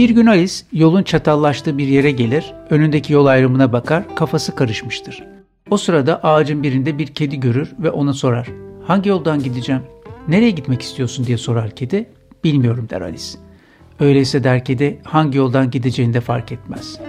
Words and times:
Bir 0.00 0.10
gün 0.10 0.26
Alice 0.26 0.54
yolun 0.72 1.02
çatallaştığı 1.02 1.78
bir 1.78 1.86
yere 1.86 2.10
gelir, 2.10 2.54
önündeki 2.70 3.12
yol 3.12 3.26
ayrımına 3.26 3.72
bakar, 3.72 4.16
kafası 4.16 4.54
karışmıştır. 4.54 5.24
O 5.70 5.76
sırada 5.76 6.24
ağacın 6.24 6.62
birinde 6.62 6.98
bir 6.98 7.06
kedi 7.06 7.40
görür 7.40 7.72
ve 7.78 7.90
ona 7.90 8.12
sorar. 8.12 8.48
Hangi 8.86 9.08
yoldan 9.08 9.42
gideceğim? 9.42 9.82
Nereye 10.28 10.50
gitmek 10.50 10.82
istiyorsun 10.82 11.26
diye 11.26 11.38
sorar 11.38 11.70
kedi. 11.70 12.10
Bilmiyorum 12.44 12.86
der 12.90 13.00
Alice. 13.00 13.24
Öyleyse 14.00 14.44
der 14.44 14.64
kedi 14.64 15.00
hangi 15.04 15.38
yoldan 15.38 15.70
gideceğini 15.70 16.14
de 16.14 16.20
fark 16.20 16.52
etmez. 16.52 17.00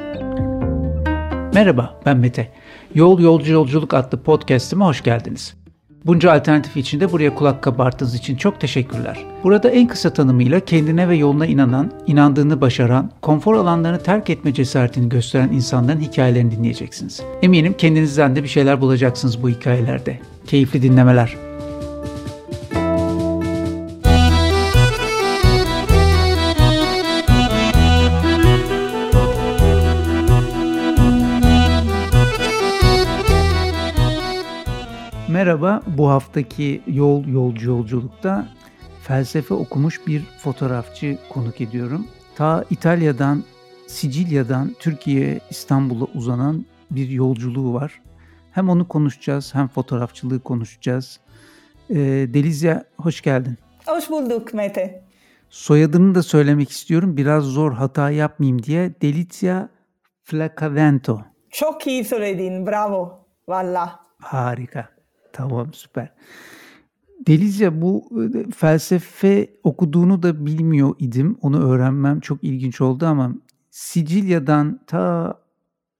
Merhaba 1.54 2.00
ben 2.05 2.18
Mete. 2.18 2.52
Yol 2.96 3.20
Yolcu 3.20 3.52
Yolculuk 3.54 3.94
adlı 3.94 4.23
podcast'ime 4.23 4.86
hoş 4.86 5.04
geldiniz. 5.04 5.61
Bunca 6.05 6.31
alternatif 6.31 6.77
içinde 6.77 7.11
buraya 7.11 7.36
kulak 7.36 7.61
kabarttığınız 7.61 8.15
için 8.15 8.36
çok 8.36 8.59
teşekkürler. 8.59 9.25
Burada 9.43 9.70
en 9.70 9.88
kısa 9.88 10.13
tanımıyla 10.13 10.59
kendine 10.59 11.09
ve 11.09 11.16
yoluna 11.16 11.45
inanan, 11.45 11.91
inandığını 12.07 12.62
başaran, 12.62 13.12
konfor 13.21 13.55
alanlarını 13.55 13.99
terk 13.99 14.29
etme 14.29 14.53
cesaretini 14.53 15.09
gösteren 15.09 15.49
insanların 15.49 15.99
hikayelerini 15.99 16.52
dinleyeceksiniz. 16.52 17.21
Eminim 17.41 17.73
kendinizden 17.73 18.35
de 18.35 18.43
bir 18.43 18.48
şeyler 18.48 18.81
bulacaksınız 18.81 19.43
bu 19.43 19.49
hikayelerde. 19.49 20.20
Keyifli 20.48 20.81
dinlemeler. 20.81 21.51
Merhaba, 35.41 35.81
bu 35.88 36.09
haftaki 36.09 36.81
Yol 36.88 37.26
Yolcu 37.26 37.70
Yolculuk'ta 37.70 38.48
felsefe 39.04 39.54
okumuş 39.54 40.08
bir 40.08 40.23
fotoğrafçı 40.44 41.18
konuk 41.30 41.62
ediyorum. 41.62 42.08
Ta 42.36 42.66
İtalya'dan, 42.70 43.44
Sicilya'dan 43.88 44.76
Türkiye, 44.80 45.40
İstanbul'a 45.49 46.05
uzanan 46.05 46.65
bir 46.91 47.10
yolculuğu 47.10 47.74
var. 47.74 48.02
Hem 48.52 48.70
onu 48.70 48.88
konuşacağız 48.88 49.55
hem 49.55 49.68
fotoğrafçılığı 49.68 50.40
konuşacağız. 50.40 51.20
Ee, 51.90 51.96
Delizya 52.34 52.84
hoş 52.98 53.21
geldin. 53.21 53.58
Hoş 53.85 54.10
bulduk 54.10 54.54
Mete. 54.54 55.04
Soyadını 55.49 56.15
da 56.15 56.24
söylemek 56.24 56.70
istiyorum. 56.70 57.18
Biraz 57.18 57.43
zor 57.43 57.74
hata 57.74 58.10
yapmayayım 58.10 58.63
diye. 58.63 58.93
Delizia 59.02 59.68
Flacavento. 60.24 61.21
Çok 61.52 61.87
iyi 61.87 62.05
söyledin. 62.05 62.68
Bravo. 62.68 63.26
Valla. 63.48 63.99
Harika. 64.19 65.00
Tamam 65.34 65.74
süper. 65.74 66.13
Delizya 67.28 67.81
bu 67.81 68.09
e, 68.35 68.51
felsefe 68.51 69.47
okuduğunu 69.63 70.24
da 70.24 70.46
bilmiyor 70.46 70.96
idim. 71.00 71.38
Onu 71.41 71.72
öğrenmem 71.72 72.19
çok 72.19 72.44
ilginç 72.44 72.81
oldu 72.81 73.06
ama 73.06 73.34
Sicilya'dan 73.69 74.79
ta 74.88 75.34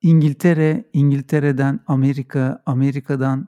İngiltere, 0.02 0.86
İngiltere'den 0.94 1.80
Amerika, 1.88 2.64
Amerika'dan 2.66 3.48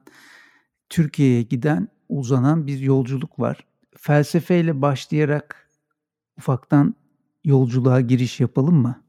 Türkiye'ye 0.90 1.42
giden 1.42 1.88
uzanan 2.10 2.68
bir 2.68 2.80
yolculuk 2.80 3.40
var. 3.40 3.66
Felsefeyle 3.98 4.82
başlayarak 4.82 5.70
ufaktan 6.38 6.96
yolculuğa 7.44 8.02
giriş 8.02 8.40
yapalım 8.40 8.76
mı? 8.76 9.03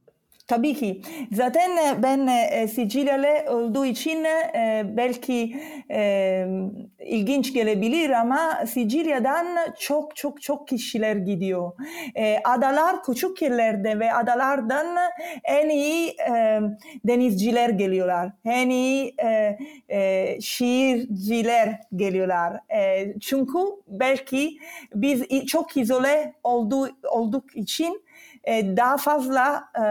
Tabii 0.47 0.75
ki. 0.75 1.03
Zaten 1.33 1.77
e, 1.77 2.03
ben 2.03 2.27
e, 2.27 2.69
Sicilyalı 2.69 3.51
olduğu 3.53 3.85
için 3.87 4.25
e, 4.25 4.85
belki 4.97 5.57
e, 5.91 6.47
ilginç 7.07 7.55
gelebilir 7.55 8.11
ama 8.11 8.67
Sicilya'dan 8.67 9.47
çok 9.79 10.17
çok 10.17 10.43
çok 10.43 10.69
kişiler 10.69 11.17
gidiyor. 11.17 11.73
E, 12.15 12.39
adalar 12.45 13.03
küçük 13.03 13.43
yerlerde 13.43 13.99
ve 13.99 14.13
adalardan 14.13 14.97
en 15.45 15.69
iyi 15.69 16.09
e, 16.11 16.61
denizciler 17.05 17.69
geliyorlar. 17.71 18.33
En 18.45 18.71
iyi 18.71 19.15
e, 19.25 19.59
e, 19.89 20.41
şiirciler 20.41 21.81
geliyorlar. 21.97 22.53
E, 22.77 23.15
çünkü 23.21 23.59
belki 23.89 24.59
biz 24.95 25.47
çok 25.47 25.77
izole 25.77 26.35
oldu, 26.45 26.89
olduk 27.11 27.57
için 27.57 28.04
e, 28.47 28.77
daha 28.77 28.97
fazla 28.97 29.65
e, 29.79 29.85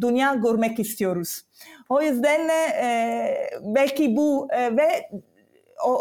dünya 0.00 0.34
görmek 0.34 0.78
istiyoruz. 0.78 1.42
O 1.88 2.02
yüzden 2.02 2.48
e, 2.48 3.36
belki 3.62 4.16
bu 4.16 4.48
e, 4.52 4.76
ve 4.76 5.10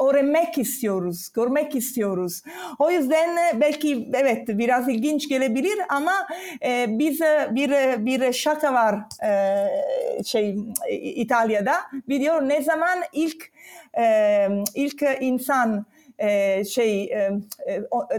öğrenmek 0.10 0.58
istiyoruz, 0.58 1.30
görmek 1.34 1.76
istiyoruz. 1.76 2.44
O 2.80 2.92
yüzden 2.92 3.62
belki 3.62 4.10
evet 4.14 4.48
biraz 4.48 4.90
ilginç 4.90 5.30
gelebilir 5.30 5.80
ama 5.90 6.14
e, 6.66 6.86
biz 6.90 7.22
bir 7.52 7.72
bir 8.06 8.34
şaka 8.34 8.74
var 8.74 8.96
e, 9.24 10.24
şey 10.24 10.58
İtalya'da. 10.92 11.76
Biliyor 12.10 12.50
ne 12.50 12.62
zaman 12.62 13.00
ilk 13.14 13.52
e, 13.98 14.48
ilk 14.76 15.04
insan 15.20 15.86
e, 16.20 16.64
şey 16.66 17.04
e, 17.04 17.32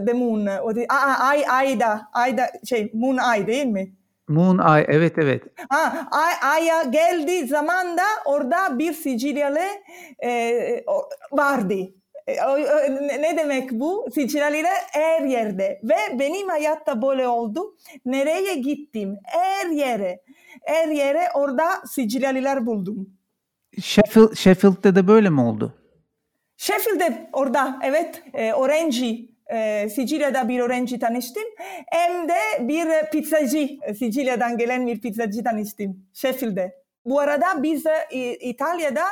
The 0.05 0.13
Moon, 0.13 0.45
o, 0.45 0.73
ay, 1.19 1.45
ayda, 1.49 2.01
ayda 2.13 2.51
şey 2.65 2.91
Moon 2.93 3.17
Ay 3.17 3.47
değil 3.47 3.65
mi? 3.65 3.91
Moon 4.27 4.57
Ay, 4.57 4.85
evet 4.87 5.13
evet. 5.17 5.43
Ha, 5.69 6.07
ay, 6.11 6.33
Ay'a 6.41 6.83
geldiği 6.83 7.47
zaman 7.47 7.97
da 7.97 8.03
orada 8.25 8.79
bir 8.79 8.93
Sicilyalı 8.93 9.59
e, 10.23 10.83
vardı. 11.31 11.75
Ne 13.19 13.37
demek 13.37 13.71
bu? 13.71 14.05
Sicilyalılar 14.13 14.77
her 14.91 15.21
yerde. 15.21 15.81
Ve 15.83 16.19
benim 16.19 16.49
hayatta 16.49 17.01
böyle 17.01 17.27
oldu. 17.27 17.75
Nereye 18.05 18.55
gittim? 18.55 19.17
Her 19.23 19.69
yere. 19.69 20.21
Her 20.65 20.87
yere 20.87 21.27
orada 21.33 21.65
Sicilyalılar 21.85 22.65
buldum. 22.65 23.09
Sheffield, 23.81 24.35
Sheffield'de 24.35 24.95
de 24.95 25.07
böyle 25.07 25.29
mi 25.29 25.41
oldu? 25.41 25.73
Sheffield'de 26.57 27.29
orada 27.33 27.79
evet 27.83 28.23
e, 28.33 28.53
Orange 28.53 29.19
e, 29.47 29.89
Sicilya'da 29.89 30.49
bir 30.49 30.59
öğrenci 30.59 30.99
tanıştım. 30.99 31.43
Hem 31.87 32.29
de 32.29 32.37
bir 32.59 32.87
pizzacı, 33.11 33.69
Sicilya'dan 33.99 34.57
gelen 34.57 34.87
bir 34.87 35.01
pizzacı 35.01 35.43
tanıştım 35.43 36.05
Sheffield'de. 36.13 36.87
Bu 37.05 37.19
arada 37.19 37.63
biz 37.63 37.85
e, 38.11 38.35
İtalya'da 38.35 39.03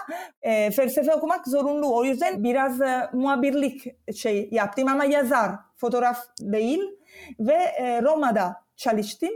e, 0.42 0.72
felsefe 0.72 1.14
okumak 1.14 1.48
zorunlu. 1.48 1.96
O 1.96 2.06
yüzden 2.06 2.44
biraz 2.44 2.82
e, 2.82 3.10
muhabirlik 3.14 3.86
şey 4.16 4.50
yaptım 4.52 4.88
ama 4.88 5.06
yazar, 5.06 5.52
fotoğraf 5.76 6.18
değil. 6.42 6.82
Ve 7.40 7.54
e, 7.54 8.02
Roma'da 8.02 8.56
çalıştım. 8.76 9.32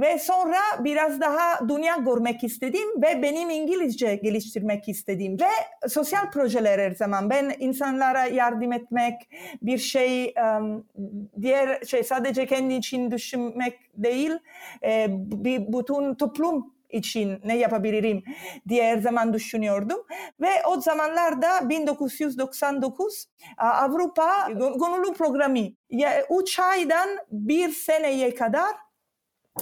Ve 0.00 0.18
sonra 0.18 0.58
biraz 0.78 1.20
daha 1.20 1.68
dünya 1.68 1.96
görmek 1.96 2.44
istedim 2.44 3.02
ve 3.02 3.22
benim 3.22 3.50
İngilizce 3.50 4.16
geliştirmek 4.16 4.88
istedim. 4.88 5.36
Ve 5.40 5.88
sosyal 5.88 6.30
projeler 6.30 6.78
her 6.78 6.90
zaman. 6.90 7.30
Ben 7.30 7.52
insanlara 7.58 8.24
yardım 8.24 8.72
etmek, 8.72 9.14
bir 9.62 9.78
şey, 9.78 10.34
diğer 11.40 11.80
şey 11.84 12.04
sadece 12.04 12.46
kendi 12.46 12.74
için 12.74 13.10
düşünmek 13.10 13.78
değil, 13.96 14.32
bir 15.16 15.72
bütün 15.72 16.14
toplum 16.14 16.74
için 16.90 17.40
ne 17.44 17.56
yapabilirim 17.56 18.22
diye 18.68 18.84
her 18.84 18.98
zaman 18.98 19.34
düşünüyordum. 19.34 20.06
Ve 20.40 20.50
o 20.68 20.80
zamanlarda 20.80 21.68
1999 21.68 23.26
Avrupa 23.56 24.48
Gönüllü 24.50 25.12
Programı 25.14 25.58
3 26.42 26.58
aydan 26.58 27.08
bir 27.30 27.70
seneye 27.70 28.34
kadar 28.34 28.70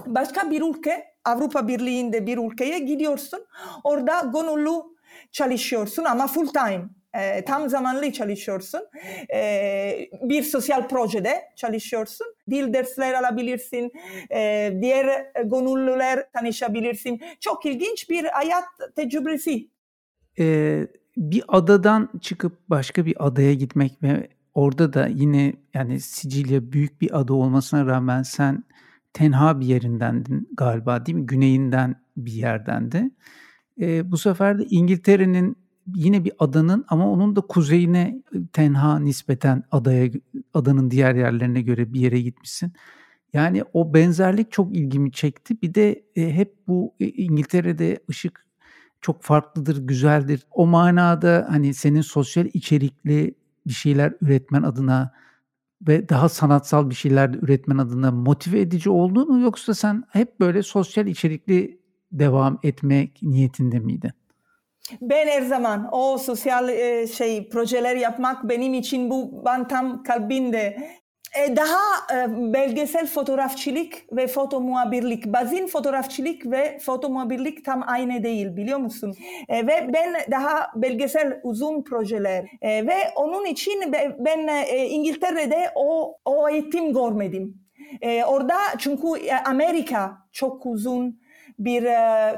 başka 0.07 0.51
bir 0.51 0.63
ülke, 0.63 1.05
Avrupa 1.25 1.69
Birliği'nde 1.69 2.27
bir 2.27 2.39
ülkeye 2.39 2.79
gidiyorsun. 2.79 3.47
Orada 3.85 4.21
gönüllü 4.21 4.83
çalışıyorsun 5.33 6.05
ama 6.05 6.27
full 6.27 6.47
time. 6.47 6.89
E, 7.15 7.45
tam 7.45 7.69
zamanlı 7.69 8.13
çalışıyorsun. 8.13 8.81
E, 9.35 10.09
bir 10.23 10.43
sosyal 10.43 10.89
projede 10.89 11.43
çalışıyorsun. 11.57 12.27
Dil 12.51 12.73
dersler 12.73 13.15
alabilirsin. 13.15 13.93
E, 14.31 14.73
diğer 14.83 15.33
gönüllüler 15.45 16.33
tanışabilirsin. 16.33 17.21
Çok 17.41 17.67
ilginç 17.67 18.11
bir 18.11 18.25
hayat 18.25 18.65
tecrübesi. 18.97 19.69
Ee, 20.39 20.87
bir 21.17 21.43
adadan 21.49 22.09
çıkıp 22.21 22.53
başka 22.69 23.07
bir 23.07 23.27
adaya 23.27 23.55
gitmek 23.55 24.03
ve 24.03 24.29
orada 24.55 24.93
da 24.93 25.07
yine 25.07 25.53
yani 25.75 26.01
Sicilya 26.01 26.73
büyük 26.73 27.01
bir 27.01 27.21
ada 27.21 27.35
olmasına 27.35 27.87
rağmen 27.87 28.23
sen 28.23 28.65
tenha 29.13 29.61
bir 29.61 29.67
yerindendin 29.67 30.49
galiba 30.53 31.07
değil 31.07 31.19
mi? 31.19 31.27
Güneyinden 31.27 32.03
bir 32.17 32.33
yerdendi. 32.33 33.11
E, 33.81 34.11
bu 34.11 34.19
sefer 34.19 34.59
de 34.59 34.65
İngiltere'nin 34.71 35.57
yine 35.95 36.25
bir 36.25 36.33
adanın 36.39 36.85
ama 36.89 37.11
onun 37.11 37.37
da 37.37 37.41
kuzeyine 37.41 38.23
tenha 38.53 38.99
nispeten 38.99 39.63
adaya 39.71 40.11
adanın 40.55 40.91
diğer 40.91 41.15
yerlerine 41.15 41.63
göre 41.63 41.93
bir 41.93 42.01
yere 42.01 42.21
gitmişsin. 42.21 42.73
Yani 43.33 43.65
o 43.73 43.95
benzerlik 43.95 44.53
çok 44.53 44.77
ilgimi 44.77 45.13
çekti. 45.13 45.63
Bir 45.63 45.75
de 45.75 46.03
e, 46.17 46.35
hep 46.35 46.55
bu 46.69 46.95
e, 47.01 47.07
İngiltere'de 47.09 48.01
ışık 48.11 48.47
çok 49.01 49.23
farklıdır, 49.23 49.87
güzeldir. 49.87 50.47
O 50.51 50.67
manada 50.67 51.47
hani 51.51 51.75
senin 51.75 52.01
sosyal 52.01 52.47
içerikli 52.47 53.35
bir 53.67 53.73
şeyler 53.73 54.15
üretmen 54.21 54.63
adına 54.63 55.13
ve 55.89 56.09
daha 56.09 56.29
sanatsal 56.29 56.91
bir 56.91 56.95
şeyler 56.95 57.29
üretmen 57.29 57.79
adına 57.79 58.11
motive 58.11 58.61
edici 58.61 58.91
oldu 58.91 59.27
mu 59.27 59.41
yoksa 59.41 59.75
sen 59.75 60.05
hep 60.11 60.41
böyle 60.41 60.63
sosyal 60.63 61.07
içerikli 61.07 61.81
devam 62.13 62.59
etmek 62.63 63.23
niyetinde 63.23 63.79
miydin? 63.79 64.11
Ben 65.01 65.27
her 65.27 65.43
zaman 65.43 65.89
o 65.93 66.19
sosyal 66.19 66.69
şey 67.07 67.49
projeler 67.49 67.97
yapmak 67.97 68.49
benim 68.49 68.75
için 68.75 69.11
bu 69.11 69.43
ben 69.45 69.69
tam 69.69 70.03
kalbinde 70.03 70.91
daha 71.57 71.81
e, 72.15 72.27
belgesel 72.53 73.07
fotoğrafçılık 73.07 73.95
ve 74.13 74.27
foto 74.27 74.61
muhabirlik. 74.61 75.27
Bazen 75.27 75.67
fotoğrafçılık 75.67 76.47
ve 76.47 76.79
foto 76.79 77.09
muhabirlik 77.09 77.65
tam 77.65 77.85
aynı 77.87 78.23
değil 78.23 78.57
biliyor 78.57 78.79
musun? 78.79 79.15
E, 79.49 79.67
ve 79.67 79.91
ben 79.93 80.15
daha 80.31 80.71
belgesel 80.77 81.41
uzun 81.43 81.83
projeler 81.83 82.45
ve 82.63 82.97
onun 83.17 83.45
için 83.45 83.93
ben 84.19 84.67
İngiltere'de 84.75 85.71
o, 85.75 86.17
o 86.25 86.49
eğitim 86.49 86.93
görmedim. 86.93 87.55
Orada 88.27 88.57
çünkü 88.79 89.07
Amerika 89.45 90.19
çok 90.33 90.67
uzun 90.67 91.21
bir 91.59 91.83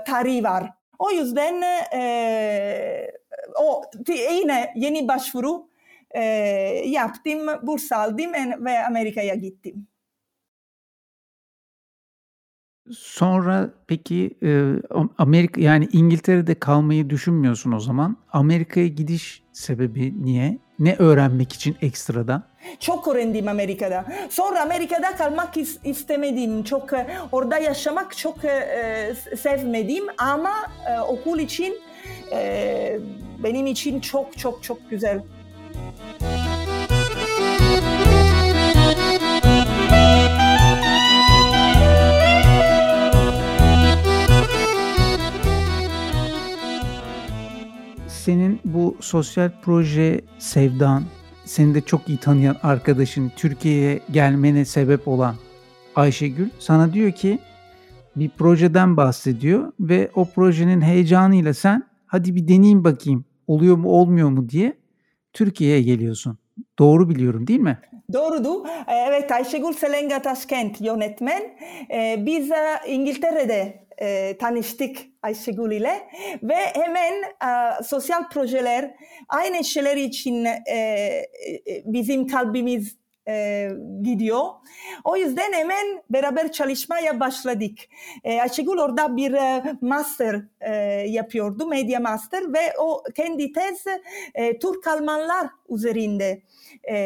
tarih 0.06 0.45
var. 0.45 0.71
O 0.99 1.11
yüzden 1.11 1.62
o 3.61 3.83
yine 4.09 4.73
yeni 4.77 5.09
başvuru 5.09 5.72
e, 6.14 6.23
yaptım, 6.87 7.47
burs 7.62 7.93
aldım 7.93 8.32
ve 8.64 8.87
Amerika'ya 8.87 9.35
gittim. 9.35 9.87
Sonra 12.91 13.70
peki 13.87 14.38
Amerika 15.19 15.61
yani 15.61 15.88
İngiltere'de 15.93 16.55
kalmayı 16.55 17.11
düşünmüyorsun 17.11 17.73
o 17.73 17.81
zaman. 17.81 18.17
Amerika'ya 18.32 18.87
gidiş 18.87 19.43
sebebi 19.53 20.25
niye? 20.25 20.59
Ne 20.79 20.97
öğrenmek 20.97 21.53
için 21.53 21.76
ekstradan? 21.82 22.43
Çok 22.81 23.09
öğrendim 23.09 23.49
Amerika'da. 23.49 24.05
Sonra 24.31 24.62
Amerika'da 24.62 25.17
kalmak 25.17 25.55
istemedim. 25.85 26.64
Çok 26.64 26.91
orada 27.32 27.59
yaşamak 27.59 28.17
çok 28.17 28.44
e, 28.44 29.14
sevmedim 29.37 30.05
ama 30.19 30.53
e, 30.91 31.00
okul 31.00 31.38
için 31.38 31.76
e, 32.32 32.99
benim 33.44 33.67
için 33.67 34.00
çok 34.00 34.38
çok 34.38 34.62
çok 34.62 34.91
güzel. 34.91 35.23
Senin 48.23 48.61
bu 48.65 48.97
sosyal 49.01 49.51
proje 49.63 50.21
sevdan, 50.39 51.05
seni 51.45 51.75
de 51.75 51.81
çok 51.81 52.09
iyi 52.09 52.19
tanıyan 52.19 52.57
arkadaşın 52.63 53.33
Türkiye'ye 53.37 54.01
gelmene 54.11 54.65
sebep 54.65 55.09
olan 55.09 55.35
Ayşegül 55.97 56.49
sana 56.59 56.93
diyor 56.93 57.13
ki 57.13 57.39
bir 58.17 58.29
projeden 58.29 58.97
bahsediyor 58.97 59.73
ve 59.81 60.11
o 60.15 60.25
projenin 60.25 60.81
heyecanıyla 60.81 61.55
sen 61.55 61.83
hadi 62.07 62.35
bir 62.35 62.49
deneyeyim 62.49 62.85
bakayım 62.85 63.25
oluyor 63.47 63.77
mu 63.77 63.89
olmuyor 63.89 64.29
mu? 64.29 64.49
diye 64.49 64.77
Türkiye'ye 65.32 65.82
geliyorsun. 65.82 66.38
Doğru 66.79 67.11
biliyorum 67.11 67.46
değil 67.46 67.61
mi? 67.61 67.79
Doğrudur. 68.12 68.67
Evet 68.88 69.32
Ayşegül 69.32 69.73
Selenga 69.73 70.23
Taşkent 70.23 70.81
yönetmen. 70.81 71.43
Ee, 71.90 72.17
biz 72.19 72.50
e, 72.50 72.79
İngiltere'de 72.87 73.87
e, 73.99 74.37
tanıştık 74.38 74.96
Ayşegül 75.23 75.70
ile 75.70 76.08
ve 76.43 76.56
hemen 76.75 77.12
e, 77.23 77.82
sosyal 77.84 78.29
projeler 78.29 78.94
aynı 79.29 79.64
şeyler 79.64 79.96
için 79.96 80.44
e, 80.44 81.11
bizim 81.85 82.26
kalbimiz 82.26 82.96
e, 83.29 83.69
gidiyor. 84.03 84.45
O 85.05 85.17
yüzden 85.17 85.53
hemen 85.53 86.03
beraber 86.11 86.53
çalışmaya 86.53 87.21
başladık. 87.21 87.79
E, 88.25 88.41
Ayşegül 88.41 88.79
orada 88.79 89.17
bir 89.17 89.33
e, 89.33 89.63
master 89.81 90.43
e, 90.61 90.75
yapıyordu, 91.09 91.67
medya 91.67 92.01
master 92.01 92.53
ve 92.53 92.79
o 92.79 93.03
kendi 93.17 93.53
tez 93.53 93.85
e, 94.35 94.59
Türk 94.59 94.87
Almanlar 94.87 95.47
üzerinde 95.69 96.43
e, 96.84 96.96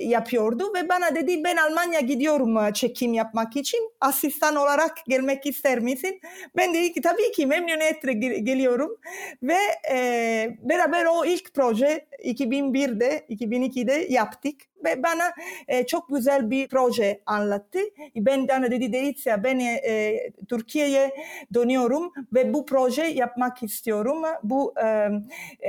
yapıyordu 0.00 0.74
ve 0.74 0.88
bana 0.88 1.14
dedi 1.14 1.44
ben 1.44 1.56
Almanya 1.56 2.00
gidiyorum 2.00 2.56
e, 2.56 2.72
çekim 2.72 3.14
yapmak 3.14 3.56
için 3.56 3.92
asistan 4.00 4.56
olarak 4.56 5.06
gelmek 5.08 5.46
ister 5.46 5.78
misin? 5.78 6.20
Ben 6.56 6.74
dedi 6.74 6.92
ki 6.92 7.00
tabii 7.00 7.32
ki 7.32 7.46
memnuniyetle 7.46 8.12
geliyorum 8.40 8.96
ve 9.42 9.58
e, 9.92 10.56
beraber 10.62 11.04
o 11.04 11.24
ilk 11.24 11.54
proje 11.54 12.06
2001'de 12.24 13.26
2002'de 13.30 14.06
yaptık 14.08 14.54
ve 14.84 15.02
bana 15.02 15.32
e, 15.68 15.86
çok 15.86 16.08
güzel 16.08 16.50
bir 16.50 16.68
proje 16.68 17.22
anlattı. 17.26 17.78
Ben 18.16 18.48
bana 18.48 18.70
dedi 18.70 18.92
Delizia 18.92 19.44
ben 19.44 19.58
e, 19.58 20.18
Türkiye'ye 20.48 21.10
dönüyorum 21.54 22.12
ve 22.34 22.54
bu 22.54 22.66
proje 22.66 23.02
yapmak 23.02 23.62
istiyorum. 23.62 24.22
Bu 24.42 24.74
e, 24.84 25.08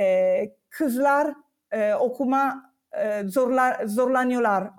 e, 0.00 0.56
kızlar 0.70 1.34
e, 1.72 1.94
okuma 1.94 2.73
zorla, 3.26 3.80
zorlanıyorlar. 3.86 4.70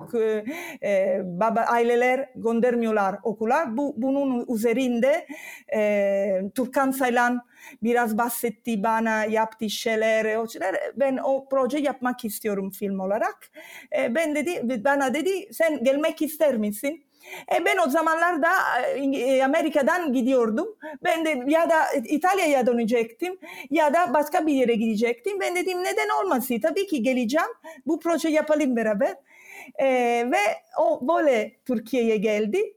E, 0.83 1.21
baba 1.23 1.61
aileler 1.61 2.29
göndermiyorlar 2.35 3.15
okula. 3.23 3.77
Bu 3.77 3.93
bunun 3.97 4.45
üzerinde 4.55 5.27
e, 5.75 6.41
Turkan 6.55 6.91
Saylan 6.91 7.41
biraz 7.83 8.17
bahsetti 8.17 8.83
bana 8.83 9.25
yaptığı 9.25 9.69
şeyler, 9.69 10.35
o 10.35 10.47
şeyler. 10.47 10.75
Ben 10.95 11.17
o 11.17 11.49
proje 11.49 11.77
yapmak 11.77 12.25
istiyorum 12.25 12.71
film 12.71 12.99
olarak. 12.99 13.51
E, 13.97 14.15
ben 14.15 14.35
dedi 14.35 14.83
bana 14.85 15.13
dedi 15.13 15.53
sen 15.53 15.83
gelmek 15.83 16.21
ister 16.21 16.57
misin? 16.57 17.05
E 17.55 17.65
ben 17.65 17.77
o 17.87 17.89
zamanlarda 17.89 18.49
e, 19.13 19.43
Amerika'dan 19.43 20.13
gidiyordum. 20.13 20.75
Ben 21.03 21.25
de 21.25 21.43
ya 21.47 21.69
da 21.69 21.75
İtalya'ya 21.93 22.67
dönecektim 22.67 23.37
ya 23.71 23.93
da 23.93 24.13
başka 24.13 24.47
bir 24.47 24.53
yere 24.53 24.75
gidecektim. 24.75 25.39
Ben 25.39 25.55
dedim 25.55 25.83
neden 25.83 26.23
olmasın? 26.23 26.59
Tabii 26.59 26.87
ki 26.87 27.03
geleceğim. 27.03 27.49
Bu 27.85 27.99
proje 27.99 28.29
yapalım 28.29 28.75
beraber. 28.75 29.15
E, 29.79 29.85
ve 30.31 30.37
o 30.79 31.07
böyle 31.07 31.51
Türkiye'ye 31.65 32.17
geldi. 32.17 32.74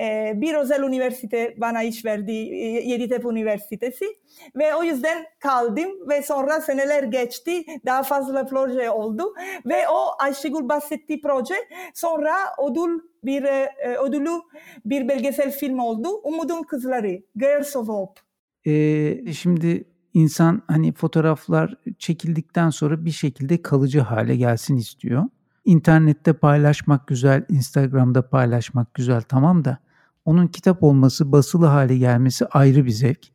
E, 0.00 0.32
bir 0.36 0.54
özel 0.54 0.82
üniversite 0.82 1.54
bana 1.56 1.82
iş 1.82 2.04
verdi, 2.04 2.32
Yeditepe 2.32 3.28
Üniversitesi. 3.28 4.04
Ve 4.56 4.74
o 4.74 4.82
yüzden 4.82 5.24
kaldım 5.38 6.08
ve 6.08 6.22
sonra 6.22 6.60
seneler 6.60 7.02
geçti. 7.02 7.64
Daha 7.86 8.02
fazla 8.02 8.46
proje 8.46 8.90
oldu. 8.90 9.34
Ve 9.66 9.88
o 9.88 10.22
Ayşegül 10.22 10.68
bahsettiği 10.68 11.20
proje 11.20 11.54
sonra 11.94 12.34
ödül 12.70 13.00
bir 13.24 13.44
e, 13.44 13.96
ödülü 13.96 14.40
bir 14.84 15.08
belgesel 15.08 15.50
film 15.50 15.78
oldu. 15.78 16.08
Umudun 16.24 16.62
Kızları, 16.62 17.22
Girls 17.36 17.76
of 17.76 17.88
Hope. 17.88 18.20
Ee, 18.66 19.32
şimdi 19.32 19.84
insan 20.14 20.62
hani 20.66 20.92
fotoğraflar 20.92 21.74
çekildikten 21.98 22.70
sonra 22.70 23.04
bir 23.04 23.10
şekilde 23.10 23.62
kalıcı 23.62 24.00
hale 24.00 24.36
gelsin 24.36 24.76
istiyor. 24.76 25.24
İnternette 25.64 26.32
paylaşmak 26.32 27.08
güzel, 27.08 27.44
Instagram'da 27.48 28.28
paylaşmak 28.28 28.94
güzel 28.94 29.22
tamam 29.22 29.64
da 29.64 29.78
onun 30.24 30.46
kitap 30.46 30.82
olması, 30.82 31.32
basılı 31.32 31.66
hale 31.66 31.98
gelmesi 31.98 32.46
ayrı 32.46 32.84
bir 32.84 32.90
zevk. 32.90 33.26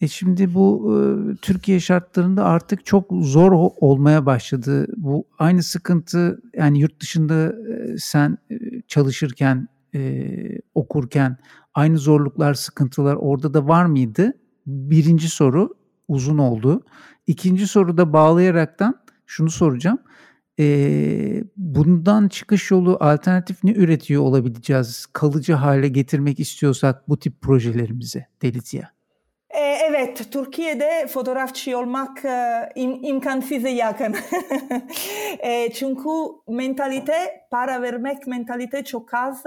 E 0.00 0.08
şimdi 0.08 0.54
bu 0.54 0.94
e, 0.94 0.96
Türkiye 1.36 1.80
şartlarında 1.80 2.44
artık 2.44 2.86
çok 2.86 3.12
zor 3.20 3.52
olmaya 3.76 4.26
başladı. 4.26 4.86
Bu 4.96 5.24
aynı 5.38 5.62
sıkıntı 5.62 6.42
yani 6.54 6.80
yurt 6.80 7.00
dışında 7.00 7.34
e, 7.46 7.98
sen 7.98 8.38
e, 8.50 8.56
çalışırken, 8.88 9.68
e, 9.94 10.28
okurken 10.74 11.36
aynı 11.74 11.98
zorluklar, 11.98 12.54
sıkıntılar 12.54 13.14
orada 13.14 13.54
da 13.54 13.68
var 13.68 13.84
mıydı? 13.84 14.32
Birinci 14.66 15.28
soru 15.28 15.74
uzun 16.08 16.38
oldu. 16.38 16.82
İkinci 17.26 17.66
soruda 17.66 18.12
bağlayaraktan 18.12 18.94
şunu 19.26 19.50
soracağım. 19.50 19.98
E, 20.60 21.44
bundan 21.56 22.28
çıkış 22.28 22.70
yolu 22.70 22.96
alternatif 23.00 23.64
ne 23.64 23.72
üretiyor 23.72 24.22
olabileceğiz? 24.22 25.06
Kalıcı 25.12 25.52
hale 25.52 25.88
getirmek 25.88 26.40
istiyorsak 26.40 27.08
bu 27.08 27.18
tip 27.18 27.40
projelerimizi 27.40 28.26
Delizya. 28.42 28.93
Evet, 30.16 30.32
Türkiye'de 30.32 31.06
fotoğrafçı 31.06 31.78
olmak 31.78 32.24
e, 32.24 32.68
im, 32.74 33.04
imkansıza 33.04 33.68
yakın. 33.68 34.16
e, 35.38 35.72
çünkü 35.72 36.08
mentalite, 36.48 37.46
para 37.50 37.82
vermek 37.82 38.26
mentalite 38.26 38.84
çok 38.84 39.14
az 39.14 39.44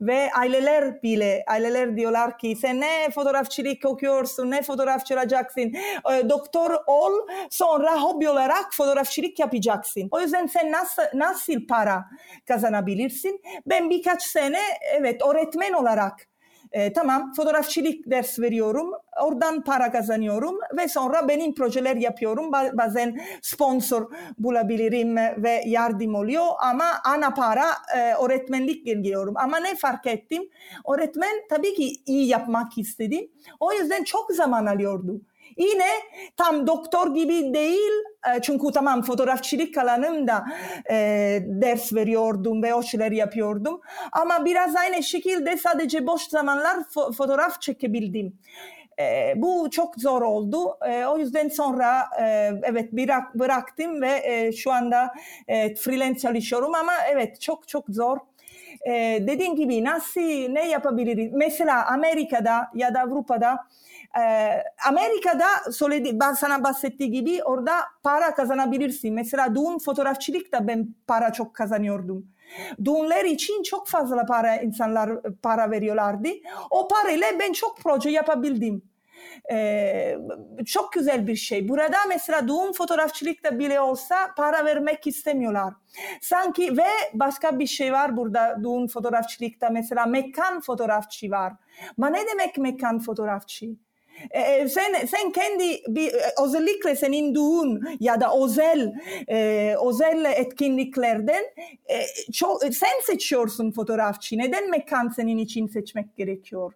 ve 0.00 0.30
aileler 0.32 1.02
bile, 1.02 1.44
aileler 1.46 1.96
diyorlar 1.96 2.38
ki 2.38 2.56
sen 2.56 2.80
ne 2.80 3.10
fotoğrafçılık 3.14 3.84
okuyorsun, 3.84 4.50
ne 4.50 4.62
fotoğrafçı 4.62 5.14
olacaksın, 5.14 5.74
e, 6.12 6.28
doktor 6.28 6.70
ol, 6.86 7.12
sonra 7.50 8.02
hobi 8.02 8.28
olarak 8.28 8.74
fotoğrafçılık 8.74 9.38
yapacaksın. 9.38 10.08
O 10.10 10.20
yüzden 10.20 10.46
sen 10.46 10.72
nasıl, 10.72 11.02
nasıl 11.14 11.66
para 11.68 12.04
kazanabilirsin? 12.48 13.42
Ben 13.66 13.90
birkaç 13.90 14.22
sene, 14.22 14.60
evet, 14.94 15.22
öğretmen 15.26 15.72
olarak 15.72 16.29
E, 16.72 16.92
tamam 16.92 17.32
fotoğrafçılık 17.32 18.10
ders 18.10 18.38
veriyorum. 18.38 18.92
Oradan 19.22 19.64
para 19.64 19.92
kazanıyorum 19.92 20.58
ve 20.76 20.88
sonra 20.88 21.28
benim 21.28 21.54
projeler 21.54 21.96
yapıyorum. 21.96 22.52
Bazen 22.52 23.20
sponsor 23.42 24.10
bulabilirim 24.38 25.16
ve 25.16 25.62
yardım 25.66 26.14
oluyor 26.14 26.46
ama 26.60 26.84
ana 27.04 27.34
para 27.34 27.66
e, 27.96 28.14
öğretmenlik 28.14 28.86
geliyorum. 28.86 29.34
Ama 29.36 29.58
ne 29.58 29.76
fark 29.76 30.06
ettim? 30.06 30.48
Öğretmen 30.94 31.36
tabii 31.50 31.74
ki 31.74 31.92
iyi 32.06 32.28
yapmak 32.28 32.78
istedi. 32.78 33.30
O 33.60 33.72
yüzden 33.72 34.04
çok 34.04 34.30
zaman 34.32 34.66
alıyordu. 34.66 35.20
Yine 35.56 35.88
tam 36.36 36.66
doktor 36.66 37.14
gibi 37.14 37.54
değil 37.54 37.92
e, 38.36 38.42
çünkü 38.42 38.66
tamam 38.74 39.02
fotoğrafçılık 39.02 39.78
alanımda 39.78 40.44
e, 40.90 40.96
ders 41.46 41.92
veriyordum 41.92 42.62
ve 42.62 42.74
o 42.74 42.82
şeyler 42.82 43.12
yapıyordum. 43.12 43.80
Ama 44.12 44.44
biraz 44.44 44.76
aynı 44.76 45.02
şekilde 45.02 45.56
sadece 45.56 46.06
boş 46.06 46.22
zamanlar 46.22 46.76
fo- 46.76 47.12
fotoğraf 47.16 47.60
çekebildim. 47.60 48.38
E, 49.00 49.32
bu 49.36 49.70
çok 49.70 49.94
zor 49.96 50.22
oldu. 50.22 50.78
E, 50.88 51.04
o 51.06 51.18
yüzden 51.18 51.48
sonra 51.48 52.02
e, 52.20 52.52
evet 52.62 52.92
bırak, 52.92 53.34
bıraktım 53.34 54.02
ve 54.02 54.20
e, 54.24 54.52
şu 54.52 54.72
anda 54.72 55.14
e, 55.48 55.74
freelance 55.74 56.18
çalışıyorum 56.18 56.74
ama 56.74 56.92
evet 57.10 57.40
çok 57.40 57.68
çok 57.68 57.84
zor. 57.88 58.18
E, 58.86 59.18
dediğim 59.20 59.56
gibi 59.56 59.84
nasıl 59.84 60.20
ne 60.48 60.68
yapabiliriz? 60.68 61.32
Mesela 61.32 61.86
Amerika'da 61.86 62.70
ya 62.74 62.94
da 62.94 63.00
Avrupa'da 63.00 63.56
ee, 64.18 64.64
Amerika'da 64.88 65.72
söyledi, 65.72 66.10
ben 66.20 66.32
sana 66.32 66.64
bahsettiği 66.64 67.10
gibi 67.10 67.44
orada 67.44 67.72
para 68.02 68.34
kazanabilirsin. 68.34 69.14
Mesela 69.14 69.54
düğün 69.54 69.78
fotoğrafçılıkta 69.78 70.66
ben 70.68 70.94
para 71.06 71.32
çok 71.32 71.54
kazanıyordum. 71.54 72.26
Düğünler 72.84 73.24
için 73.24 73.62
çok 73.62 73.88
fazla 73.88 74.26
para 74.26 74.56
insanlar 74.56 75.22
para 75.42 75.70
veriyorlardı. 75.70 76.28
O 76.70 76.88
parayla 76.88 77.26
ben 77.40 77.52
çok 77.52 77.78
proje 77.78 78.10
yapabildim. 78.10 78.82
Ee, 79.52 80.16
çok 80.66 80.92
güzel 80.92 81.26
bir 81.26 81.36
şey. 81.36 81.68
Burada 81.68 81.96
mesela 82.08 82.48
düğün 82.48 82.72
fotoğrafçılıkta 82.72 83.58
bile 83.58 83.80
olsa 83.80 84.16
para 84.36 84.64
vermek 84.64 85.06
istemiyorlar. 85.06 85.74
Sanki 86.20 86.76
ve 86.76 86.88
başka 87.14 87.58
bir 87.58 87.66
şey 87.66 87.92
var 87.92 88.16
burada 88.16 88.56
düğün 88.62 88.86
fotoğrafçılıkta 88.86 89.70
mesela 89.70 90.06
mekan 90.06 90.60
fotoğrafçı 90.60 91.30
var. 91.30 91.52
Ma 91.96 92.08
ne 92.08 92.26
demek 92.26 92.58
mekan 92.58 92.98
fotoğrafçı? 92.98 93.66
E, 94.30 94.68
sen, 94.68 95.06
sen 95.06 95.30
kendi 95.32 95.82
bir, 95.88 96.12
özellikle 96.44 96.96
senin 96.96 97.34
düğün 97.34 97.98
ya 98.00 98.20
da 98.20 98.32
özel 98.44 98.92
e, 99.28 99.74
özel 99.88 100.24
etkinliklerden 100.36 101.44
e, 101.90 102.32
çok, 102.32 102.62
sen 102.62 103.00
seçiyorsun 103.06 103.70
fotoğrafçı. 103.72 104.38
Neden 104.38 104.70
mekan 104.70 105.08
senin 105.08 105.38
için 105.38 105.66
seçmek 105.66 106.16
gerekiyor? 106.16 106.72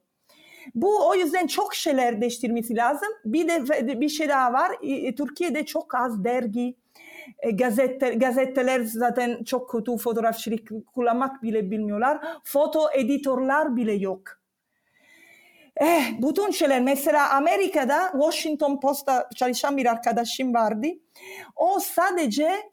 Bu 0.74 1.08
o 1.08 1.14
yüzden 1.14 1.46
çok 1.46 1.74
şeyler 1.74 2.20
değiştirmesi 2.20 2.76
lazım. 2.76 3.08
Bir 3.24 3.48
de 3.48 4.00
bir 4.00 4.08
şey 4.08 4.28
daha 4.28 4.52
var. 4.52 4.72
Türkiye'de 5.16 5.66
çok 5.66 5.94
az 5.94 6.24
dergi, 6.24 6.76
gazete, 7.52 8.14
gazeteler 8.14 8.80
zaten 8.80 9.44
çok 9.44 9.70
kötü 9.70 9.96
fotoğrafçılık 9.96 10.68
kullanmak 10.94 11.42
bile 11.42 11.70
bilmiyorlar. 11.70 12.20
Foto 12.44 12.90
editörler 12.94 13.76
bile 13.76 13.92
yok. 13.92 14.43
Eh, 15.76 16.22
bütün 16.22 16.50
şeyler 16.50 16.80
mesela 16.80 17.30
Amerika'da 17.30 18.10
Washington 18.12 18.80
Post'ta 18.80 19.28
çalışan 19.36 19.76
bir 19.76 19.86
arkadaşım 19.86 20.54
vardı. 20.54 20.86
O 21.56 21.80
sadece 21.80 22.70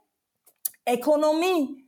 ekonomi 0.88 1.82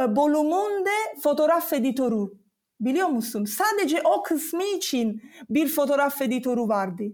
e, 0.00 0.16
bölümünde 0.16 1.20
fotoğraf 1.22 1.72
editörü. 1.72 2.42
Biliyor 2.80 3.08
musun? 3.08 3.44
Sadece 3.44 4.02
o 4.04 4.22
kısmı 4.22 4.64
için 4.64 5.22
bir 5.50 5.68
fotoğraf 5.68 6.22
editörü 6.22 6.60
vardı. 6.60 7.04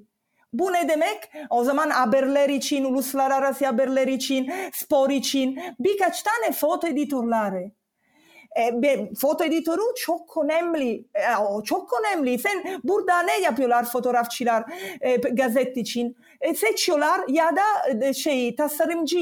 Bu 0.52 0.72
ne 0.72 0.88
demek? 0.88 1.30
O 1.50 1.64
zaman 1.64 1.90
haberler 1.90 2.48
için, 2.48 2.84
uluslararası 2.84 3.66
haberler 3.66 4.06
için, 4.06 4.52
spor 4.72 5.10
için 5.10 5.60
birkaç 5.80 6.22
tane 6.22 6.52
foto 6.52 6.86
editörleri. 6.86 7.72
E, 8.56 9.14
foto 9.14 9.44
editörü 9.44 9.82
çok 9.96 10.36
önemli. 10.44 11.04
E, 11.14 11.20
çok 11.64 11.90
önemli. 12.00 12.38
Sen 12.38 12.80
burada 12.84 13.22
ne 13.22 13.40
yapıyorlar 13.40 13.84
fotoğrafçılar 13.84 14.64
e, 15.00 15.16
gazet 15.16 15.76
için? 15.76 16.16
E, 16.40 16.54
seçiyorlar 16.54 17.20
ya 17.28 17.52
da 17.56 18.06
e, 18.06 18.14
şey 18.14 18.56
tasarımcı 18.56 19.18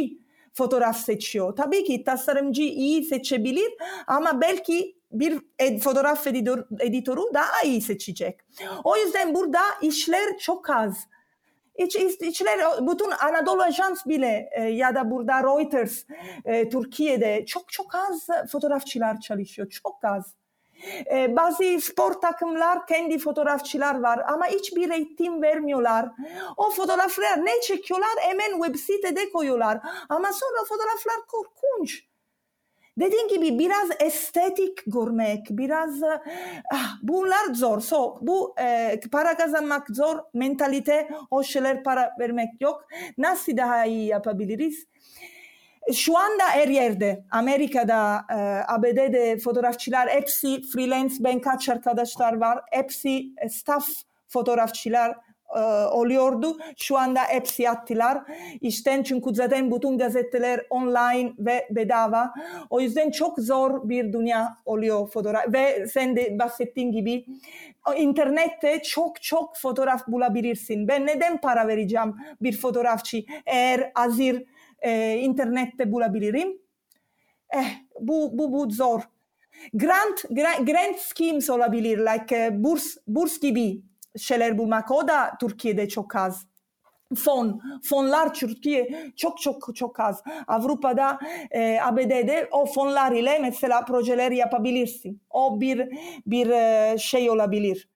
fotoğraf 0.54 0.97
seçiyor. 0.97 1.56
Tabii 1.56 1.85
ki 1.85 2.04
tasarımcı 2.04 2.62
iyi 2.62 3.04
seçebilir 3.04 3.75
ama 4.06 4.40
belki 4.40 4.97
bir 5.12 5.38
ed, 5.59 5.78
fotoğraf 5.78 6.26
editör, 6.26 6.64
editörü 6.80 7.21
daha 7.35 7.62
iyi 7.64 7.80
seçecek. 7.80 8.40
O 8.85 8.97
yüzden 8.97 9.35
burada 9.35 9.61
işler 9.83 10.38
çok 10.38 10.71
az. 10.71 11.06
İç, 11.78 11.97
içler, 11.97 12.61
bütün 12.80 13.11
Anadolu 13.11 13.62
Ajans 13.62 14.06
bile 14.06 14.49
e, 14.52 14.62
ya 14.62 14.95
da 14.95 15.11
burada 15.11 15.42
Reuters 15.42 16.04
e, 16.45 16.68
Türkiye'de 16.68 17.47
çok 17.47 17.73
çok 17.73 17.95
az 17.95 18.28
fotoğrafçılar 18.52 19.21
çalışıyor. 19.21 19.71
Çok 19.71 20.04
az. 20.04 20.35
E, 21.12 21.37
bazı 21.37 21.80
spor 21.80 22.12
takımlar 22.12 22.87
kendi 22.87 23.18
fotoğrafçılar 23.18 24.00
var 24.00 24.23
ama 24.28 24.47
hiçbir 24.47 24.90
eğitim 24.90 25.42
vermiyorlar. 25.42 26.06
O 26.56 26.71
fotoğraflar 26.71 27.45
ne 27.45 27.61
çekiyorlar 27.61 28.11
hemen 28.21 28.62
web 28.62 28.76
sitede 28.76 29.30
koyuyorlar. 29.30 29.80
Ama 30.09 30.33
sonra 30.33 30.64
fotoğraflar 30.68 31.26
korkunç. 31.28 32.04
Dediğim 32.98 33.28
gibi 33.28 33.58
biraz 33.58 33.88
estetik 34.00 34.78
görmek, 34.86 35.46
biraz 35.50 36.02
ah, 36.72 36.98
bunlar 37.02 37.54
zor. 37.54 37.80
So, 37.80 38.18
bu 38.20 38.54
e, 38.60 39.00
para 39.12 39.36
kazanmak 39.36 39.88
zor, 39.90 40.18
mentalite, 40.34 41.08
o 41.30 41.42
şeyler 41.42 41.84
para 41.84 42.10
vermek 42.20 42.60
yok. 42.60 42.88
Nasıl 43.18 43.56
daha 43.56 43.84
iyi 43.84 44.06
yapabiliriz? 44.06 44.86
Şu 45.94 46.18
anda 46.18 46.44
her 46.44 46.68
yerde, 46.68 47.24
Amerika'da, 47.30 48.24
e, 48.30 48.34
ABD'de 48.72 49.38
fotoğrafçılar 49.38 50.08
hepsi 50.08 50.62
freelance, 50.62 51.14
ben 51.20 51.40
kaç 51.40 51.68
arkadaşlar 51.68 52.32
var, 52.32 52.60
hepsi 52.70 53.22
staff 53.50 53.88
fotoğrafçılar 54.28 55.16
e, 55.56 55.60
oluyordu. 55.86 56.56
Şu 56.76 56.98
anda 56.98 57.20
hepsi 57.20 57.70
attılar. 57.70 58.18
İşten 58.60 59.02
çünkü 59.02 59.34
zaten 59.34 59.70
bütün 59.70 59.98
gazeteler 59.98 60.66
online 60.70 61.32
ve 61.38 61.68
bedava. 61.70 62.34
O 62.70 62.80
yüzden 62.80 63.10
çok 63.10 63.38
zor 63.38 63.88
bir 63.88 64.12
dünya 64.12 64.56
oluyor 64.64 65.08
fotoğraf. 65.08 65.52
Ve 65.52 65.86
sen 65.86 66.16
de 66.16 66.38
bahsettiğin 66.38 66.92
gibi 66.92 67.26
internette 67.96 68.82
çok 68.82 69.22
çok 69.22 69.56
fotoğraf 69.56 70.08
bulabilirsin. 70.08 70.88
Ben 70.88 71.06
neden 71.06 71.40
para 71.40 71.68
vereceğim 71.68 72.14
bir 72.40 72.56
fotoğrafçı 72.56 73.25
eğer 73.46 73.90
hazır 73.94 74.42
e, 74.80 75.14
internette 75.14 75.92
bulabilirim? 75.92 76.58
Eh, 77.50 77.66
bu, 78.00 78.38
bu, 78.38 78.52
bu 78.52 78.70
zor. 78.70 79.00
Grant, 79.75 80.25
grant, 80.30 80.66
grant 80.66 80.98
schemes 80.98 81.50
olabilir, 81.50 81.98
like 81.98 82.50
uh, 82.50 82.64
burs, 82.64 82.96
burs 83.06 83.40
gibi 83.40 83.82
şeyler 84.18 84.58
bulmak 84.58 84.90
o 84.90 85.08
da 85.08 85.37
Türkiye'de 85.40 85.88
çok 85.88 86.16
az. 86.16 86.46
Fon, 87.16 87.61
fonlar 87.82 88.35
Türkiye 88.35 89.12
çok 89.16 89.40
çok 89.40 89.76
çok 89.76 90.00
az. 90.00 90.23
Avrupa'da, 90.46 91.18
e, 91.50 91.78
ABD'de 91.82 92.49
o 92.50 92.66
fonlar 92.66 93.12
ile 93.12 93.38
mesela 93.38 93.85
projeler 93.85 94.32
yapabilirsin. 94.32 95.20
O 95.30 95.61
bir 95.61 95.88
bir 96.26 96.50
e, 96.50 96.99
şey 96.99 97.30
olabilir. 97.30 97.88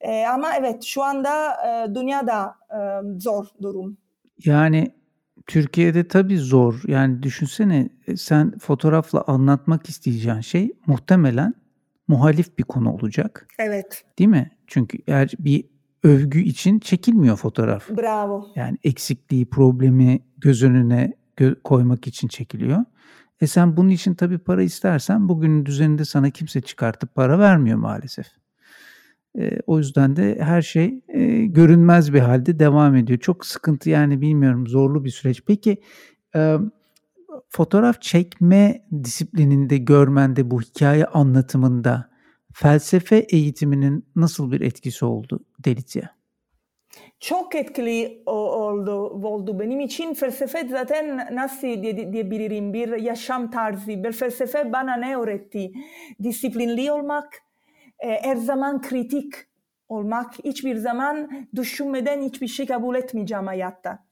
E, 0.00 0.26
ama 0.26 0.56
evet 0.56 0.82
şu 0.84 1.02
anda 1.02 1.52
e, 1.52 1.94
dünyada 1.94 2.54
e, 2.70 2.78
zor 3.20 3.46
durum. 3.62 3.96
Yani 4.44 4.92
Türkiye'de 5.46 6.08
tabii 6.08 6.38
zor. 6.38 6.82
Yani 6.86 7.22
düşünsene 7.22 7.88
e, 8.06 8.16
sen 8.16 8.58
fotoğrafla 8.58 9.24
anlatmak 9.26 9.88
isteyeceğin 9.88 10.40
şey 10.40 10.72
muhtemelen 10.86 11.54
muhalif 12.08 12.58
bir 12.58 12.62
konu 12.62 12.94
olacak. 12.94 13.48
Evet. 13.58 14.04
Değil 14.18 14.30
mi? 14.30 14.50
Çünkü 14.66 14.98
eğer 15.06 15.30
bir 15.38 15.64
övgü 16.02 16.40
için 16.40 16.78
çekilmiyor 16.78 17.36
fotoğraf. 17.36 17.90
Bravo. 17.90 18.46
Yani 18.54 18.78
eksikliği, 18.84 19.46
problemi 19.46 20.20
göz 20.38 20.62
önüne 20.62 21.12
gö- 21.36 21.62
koymak 21.62 22.06
için 22.06 22.28
çekiliyor. 22.28 22.84
E 23.40 23.46
sen 23.46 23.76
bunun 23.76 23.88
için 23.88 24.14
tabii 24.14 24.38
para 24.38 24.62
istersen 24.62 25.28
bugünün 25.28 25.66
düzeninde 25.66 26.04
sana 26.04 26.30
kimse 26.30 26.60
çıkartıp 26.60 27.14
para 27.14 27.38
vermiyor 27.38 27.78
maalesef. 27.78 28.26
E, 29.38 29.60
o 29.66 29.78
yüzden 29.78 30.16
de 30.16 30.38
her 30.40 30.62
şey 30.62 31.00
e, 31.08 31.46
görünmez 31.46 32.12
bir 32.12 32.20
halde 32.20 32.58
devam 32.58 32.96
ediyor. 32.96 33.18
Çok 33.18 33.46
sıkıntı 33.46 33.90
yani 33.90 34.20
bilmiyorum 34.20 34.66
zorlu 34.66 35.04
bir 35.04 35.10
süreç. 35.10 35.42
Peki 35.46 35.82
e, 36.36 36.56
fotoğraf 37.48 38.02
çekme 38.02 38.86
disiplininde 39.04 39.76
görmende 39.76 40.50
bu 40.50 40.60
hikaye 40.60 41.06
anlatımında 41.06 42.15
felsefe 42.58 43.16
eğitiminin 43.16 44.06
nasıl 44.16 44.52
bir 44.52 44.60
etkisi 44.60 45.04
oldu 45.04 45.44
Delitya? 45.64 46.16
Çok 47.20 47.54
etkili 47.54 48.22
oldu, 48.26 48.92
oldu 49.08 49.60
benim 49.60 49.80
için. 49.80 50.14
Felsefe 50.14 50.68
zaten 50.68 51.28
nasıl 51.36 51.66
diyebilirim 52.12 52.72
bir 52.72 52.96
yaşam 52.96 53.50
tarzı. 53.50 53.88
Bir 53.88 54.12
felsefe 54.12 54.72
bana 54.72 54.96
ne 54.96 55.16
öğretti? 55.16 55.72
Disiplinli 56.22 56.92
olmak, 56.92 57.42
e, 57.98 58.08
her 58.08 58.36
zaman 58.36 58.80
kritik 58.80 59.34
olmak 59.88 60.34
hiçbir 60.44 60.76
zaman 60.76 61.30
düşünmeden 61.54 62.22
hiçbir 62.22 62.48
şey 62.48 62.66
kabul 62.66 62.94
etmeyeceğim 62.96 63.46
hayatta. 63.46 64.04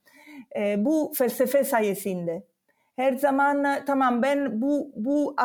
E, 0.57 0.85
bu 0.85 1.13
felsefe 1.17 1.65
sayesinde. 1.65 2.54
Her 2.97 3.13
zaman 3.13 3.85
tamam 3.87 4.23
ben 4.23 4.63
bu 4.63 4.93
bu 4.97 5.37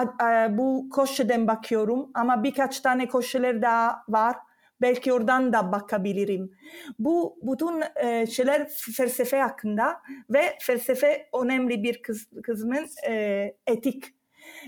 bu 0.49 0.89
koşeden 0.89 1.47
bakıyorum 1.47 2.11
ama 2.13 2.43
birkaç 2.43 2.79
tane 2.79 3.07
koşular 3.07 3.61
daha 3.61 4.03
var. 4.09 4.35
Belki 4.81 5.13
oradan 5.13 5.53
da 5.53 5.71
bakabilirim. 5.71 6.51
Bu 6.99 7.39
bütün 7.41 7.83
e, 7.95 8.27
şeyler 8.27 8.67
felsefe 8.95 9.39
hakkında 9.39 10.01
ve 10.29 10.57
felsefe 10.61 11.29
önemli 11.41 11.83
bir 11.83 12.01
kız, 12.01 12.29
kısmın 12.43 12.87
e, 13.07 13.55
etik 13.67 14.03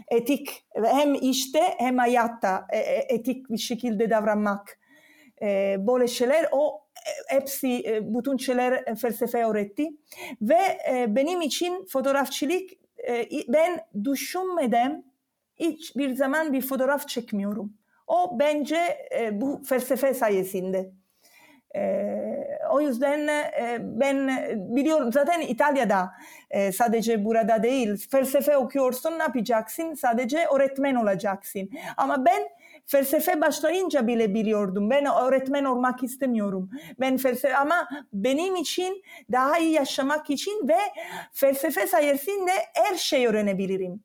etik 0.08 0.66
hem 0.86 1.14
işte 1.14 1.60
hem 1.78 1.98
hayatta 1.98 2.68
e, 2.70 2.78
e, 2.78 3.06
etik 3.10 3.50
bir 3.50 3.58
şekilde 3.58 4.10
davranmak. 4.10 4.80
E, 5.42 5.76
böyle 5.80 6.08
şeyler 6.08 6.50
o 6.52 6.81
hepsi 7.28 8.00
bütün 8.02 8.38
şeyler 8.38 8.96
felsefe 8.96 9.46
öğretti. 9.46 9.90
Ve 10.42 10.60
benim 11.08 11.42
için 11.42 11.86
fotoğrafçılık 11.86 12.70
ben 13.48 13.80
düşünmeden 14.04 15.04
hiçbir 15.56 16.16
zaman 16.16 16.54
bir 16.54 16.62
fotoğraf 16.62 17.08
çekmiyorum. 17.08 17.74
O 18.08 18.40
bence 18.40 18.98
bu 19.32 19.62
felsefe 19.66 20.14
sayesinde. 20.14 20.92
E, 21.76 22.04
o 22.72 22.82
yüzden 22.82 23.28
e, 23.28 23.78
ben 23.82 24.30
biliyorum 24.76 25.12
zaten 25.12 25.42
İtalya'da 25.42 26.12
e, 26.50 26.72
sadece 26.72 27.26
burada 27.26 27.64
değil 27.64 28.08
felsefe 28.12 28.58
okuyorsun 28.58 29.20
ne 29.20 29.24
yapacaksın 29.24 29.94
sadece 29.94 30.46
öğretmen 30.56 30.96
olacaksın 30.96 31.70
ama 31.98 32.26
ben 32.26 32.44
felsefe 32.86 33.42
başlayınca 33.42 34.08
bile 34.08 34.34
biliyordum. 34.34 34.90
Ben 34.90 35.06
öğretmen 35.06 35.64
olmak 35.64 36.04
istemiyorum. 36.04 36.70
Ben 37.00 37.18
felsefe 37.18 37.58
ama 37.58 37.88
benim 38.14 38.56
için 38.56 39.04
daha 39.32 39.58
iyi 39.58 39.72
yaşamak 39.72 40.30
için 40.30 40.68
ve 40.68 40.78
felsefe 41.34 41.88
sayesinde 41.88 42.52
her 42.74 42.96
şey 42.96 43.28
öğrenebilirim 43.28 44.04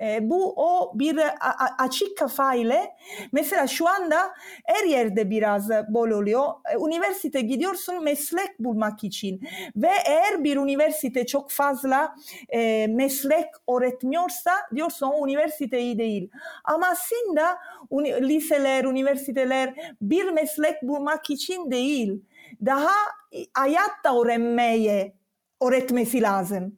e, 0.00 0.30
bu 0.30 0.52
o 0.56 0.98
bir 0.98 1.18
a, 1.18 1.54
açık 1.78 2.18
kafa 2.18 2.54
ile 2.54 2.96
mesela 3.32 3.66
şu 3.66 3.88
anda 3.88 4.34
her 4.64 4.84
yerde 4.84 5.30
biraz 5.30 5.70
bol 5.88 6.10
oluyor. 6.10 6.46
E, 6.72 6.76
üniversite 6.86 7.40
gidiyorsun 7.40 8.04
meslek 8.04 8.58
bulmak 8.58 9.04
için 9.04 9.40
ve 9.76 9.90
eğer 10.06 10.44
bir 10.44 10.56
üniversite 10.56 11.26
çok 11.26 11.50
fazla 11.50 12.16
e, 12.48 12.86
meslek 12.86 13.46
öğretmiyorsa 13.76 14.52
diyorsun 14.74 15.06
o 15.06 15.26
üniversite 15.26 15.80
iyi 15.80 15.98
değil. 15.98 16.30
Ama 16.64 16.86
aslında 16.86 17.58
uni, 17.90 18.28
liseler, 18.28 18.84
üniversiteler 18.84 19.94
bir 20.02 20.24
meslek 20.24 20.82
bulmak 20.82 21.30
için 21.30 21.70
değil. 21.70 22.22
Daha 22.66 22.92
hayatta 23.54 24.20
öğrenmeye 24.20 25.16
öğretmesi 25.62 26.22
lazım. 26.22 26.76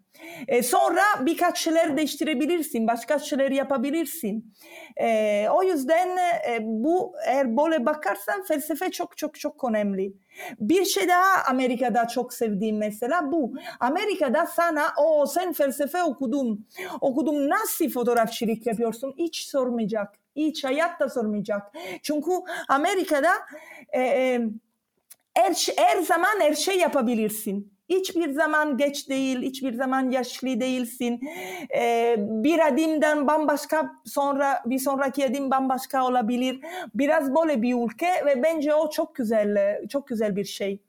E, 0.48 0.62
sonra 0.62 1.02
birkaç 1.20 1.58
şeyler 1.58 1.96
değiştirebilirsin, 1.96 2.86
başka 2.86 3.18
şeyler 3.18 3.50
yapabilirsin. 3.50 4.54
E, 4.96 5.48
o 5.50 5.62
yüzden 5.62 6.16
e, 6.48 6.58
bu 6.62 7.14
eğer 7.26 7.56
böyle 7.56 7.86
bakarsan 7.86 8.42
felsefe 8.42 8.90
çok 8.90 9.16
çok 9.16 9.40
çok 9.40 9.64
önemli. 9.64 10.12
Bir 10.60 10.84
şey 10.84 11.08
daha 11.08 11.44
Amerika'da 11.50 12.08
çok 12.08 12.34
sevdiğim 12.34 12.78
mesela 12.78 13.32
bu. 13.32 13.54
Amerika'da 13.80 14.46
sana 14.46 14.92
o 14.98 15.26
sen 15.26 15.52
felsefe 15.52 16.02
okudun, 16.02 16.66
okudum 17.00 17.48
nasıl 17.48 17.90
fotoğrafçılık 17.90 18.66
yapıyorsun 18.66 19.14
hiç 19.18 19.46
sormayacak. 19.46 20.14
Hiç 20.36 20.64
hayatta 20.64 21.08
sormayacak. 21.08 21.62
Çünkü 22.02 22.30
Amerika'da 22.68 23.32
e, 23.92 24.00
e, 24.02 24.40
her, 25.34 25.54
her 25.76 26.02
zaman 26.02 26.40
her 26.40 26.54
şey 26.54 26.78
yapabilirsin. 26.78 27.77
Hiçbir 27.88 28.30
zaman 28.30 28.76
geç 28.76 29.08
değil, 29.08 29.42
hiçbir 29.42 29.74
zaman 29.74 30.10
yaşlı 30.10 30.60
değilsin. 30.60 31.20
Ee, 31.76 32.16
bir 32.18 32.66
adımdan 32.66 33.26
bambaşka 33.26 33.90
sonra 34.04 34.62
bir 34.66 34.78
sonraki 34.78 35.26
adım 35.26 35.50
bambaşka 35.50 36.06
olabilir. 36.06 36.60
Biraz 36.94 37.34
böyle 37.34 37.62
bir 37.62 37.74
ülke 37.74 38.26
ve 38.26 38.42
bence 38.42 38.74
o 38.74 38.90
çok 38.90 39.14
güzel, 39.14 39.78
çok 39.88 40.08
güzel 40.08 40.36
bir 40.36 40.44
şey. 40.44 40.80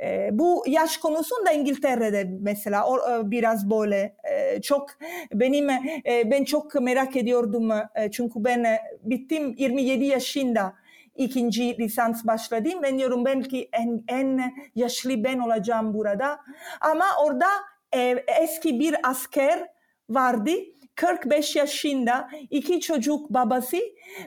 E, 0.00 0.28
bu 0.32 0.64
yaş 0.66 0.96
konusunda 0.96 1.52
İngiltere'de 1.52 2.30
mesela 2.40 2.86
o, 2.86 2.96
e, 3.10 3.30
biraz 3.30 3.70
böyle 3.70 4.16
e, 4.24 4.62
çok 4.62 4.90
benim 5.34 5.70
e, 5.70 6.30
ben 6.30 6.44
çok 6.44 6.74
merak 6.74 7.16
ediyordum 7.16 7.70
e, 7.70 8.10
çünkü 8.12 8.44
ben 8.44 8.64
e, 8.64 8.78
bittim 9.02 9.54
27 9.58 10.04
yaşında 10.04 10.74
ikinci 11.16 11.78
lisans 11.78 12.26
başladım. 12.26 12.72
Ben 12.82 12.98
diyorum 12.98 13.24
belki 13.24 13.68
en, 13.72 14.04
en 14.08 14.54
yaşlı 14.74 15.24
ben 15.24 15.38
olacağım 15.38 15.94
burada. 15.94 16.40
Ama 16.80 17.04
orada 17.24 17.46
e, 17.94 18.24
eski 18.40 18.80
bir 18.80 18.96
asker 19.10 19.68
vardı. 20.08 20.50
45 20.94 21.56
yaşında 21.56 22.30
iki 22.50 22.80
çocuk 22.80 23.30
babası. 23.30 23.76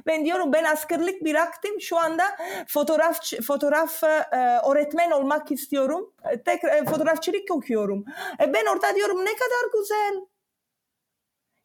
Ben 0.06 0.26
diyorum 0.26 0.54
ben 0.54 0.64
askerlik 0.64 1.26
bıraktım. 1.26 1.82
Şu 1.82 1.98
anda 1.98 2.24
fotoğraf 2.68 3.20
fotoğraf 3.48 4.04
e, 4.04 4.60
öğretmen 4.72 5.12
olmak 5.12 5.52
istiyorum. 5.52 6.14
Tekrar 6.46 6.82
e, 6.82 6.86
fotoğrafçılık 6.86 7.52
okuyorum. 7.52 8.06
E, 8.44 8.54
ben 8.54 8.66
orada 8.66 8.96
diyorum 8.96 9.26
ne 9.26 9.34
kadar 9.34 9.80
güzel. 9.80 10.22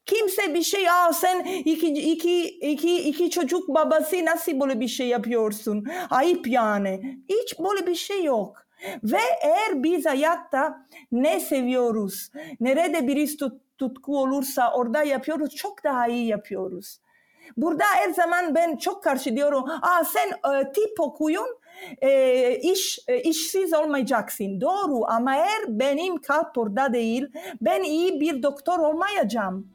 Kimse 0.06 0.54
bir 0.54 0.62
şey 0.62 0.90
aa 0.90 1.12
sen 1.12 1.44
iki, 1.44 1.86
iki, 1.86 2.44
iki, 2.48 2.96
iki 3.08 3.30
çocuk 3.30 3.68
babası 3.68 4.24
nasıl 4.24 4.60
böyle 4.60 4.80
bir 4.80 4.88
şey 4.88 5.08
yapıyorsun? 5.08 5.86
Ayıp 6.10 6.46
yani. 6.48 7.18
Hiç 7.28 7.58
böyle 7.58 7.86
bir 7.86 7.94
şey 7.94 8.24
yok. 8.24 8.66
Ve 9.04 9.20
eğer 9.42 9.82
biz 9.82 10.06
hayatta 10.06 10.86
ne 11.12 11.40
seviyoruz, 11.40 12.30
nerede 12.60 13.06
birisi 13.06 13.36
tut, 13.36 13.52
tutku 13.78 14.18
olursa 14.18 14.72
orada 14.72 15.02
yapıyoruz, 15.02 15.54
çok 15.54 15.84
daha 15.84 16.06
iyi 16.06 16.26
yapıyoruz. 16.26 16.98
Burada 17.56 17.84
her 17.94 18.10
zaman 18.10 18.54
ben 18.54 18.76
çok 18.76 19.02
karşı 19.02 19.36
diyorum, 19.36 19.64
aa 19.82 20.04
sen 20.04 20.28
e, 20.52 20.72
tip 20.72 21.00
okuyun, 21.00 21.58
e, 22.02 22.56
iş 22.56 22.98
e, 23.08 23.22
işsiz 23.22 23.74
olmayacaksın. 23.74 24.60
Doğru 24.60 25.04
ama 25.06 25.36
eğer 25.36 25.62
benim 25.68 26.16
kalp 26.20 26.58
orada 26.58 26.92
değil, 26.92 27.26
ben 27.60 27.82
iyi 27.82 28.20
bir 28.20 28.42
doktor 28.42 28.78
olmayacağım. 28.78 29.72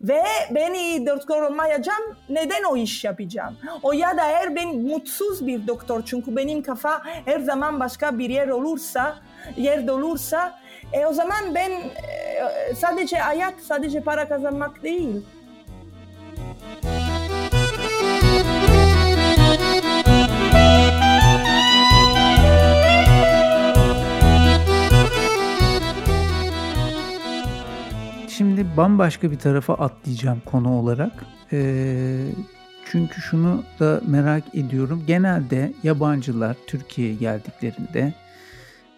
Ve 0.00 0.22
beni 0.50 1.06
doktor 1.06 1.42
olmayacağım. 1.42 2.16
Neden 2.28 2.62
o 2.62 2.76
iş 2.76 3.04
yapacağım? 3.04 3.56
O 3.82 3.92
ya 3.92 4.16
da 4.16 4.30
eğer 4.30 4.56
ben 4.56 4.76
mutsuz 4.76 5.46
bir 5.46 5.66
doktor 5.66 6.02
çünkü 6.06 6.36
benim 6.36 6.62
kafa 6.62 7.02
her 7.04 7.40
zaman 7.40 7.80
başka 7.80 8.18
bir 8.18 8.30
yer 8.30 8.48
olursa, 8.48 9.16
yerde 9.56 9.92
olursa 9.92 10.58
e, 10.92 11.06
o 11.06 11.12
zaman 11.12 11.54
ben 11.54 11.70
e, 11.70 12.74
sadece 12.74 13.16
hayat, 13.16 13.54
sadece 13.60 14.00
para 14.00 14.28
kazanmak 14.28 14.82
değil. 14.82 15.22
Şimdi 28.42 28.66
bambaşka 28.76 29.30
bir 29.30 29.38
tarafa 29.38 29.74
atlayacağım 29.74 30.42
konu 30.46 30.78
olarak. 30.78 31.24
Ee, 31.52 32.26
çünkü 32.84 33.20
şunu 33.20 33.64
da 33.80 34.00
merak 34.06 34.54
ediyorum. 34.54 35.02
Genelde 35.06 35.72
yabancılar 35.82 36.56
Türkiye'ye 36.66 37.14
geldiklerinde 37.14 38.14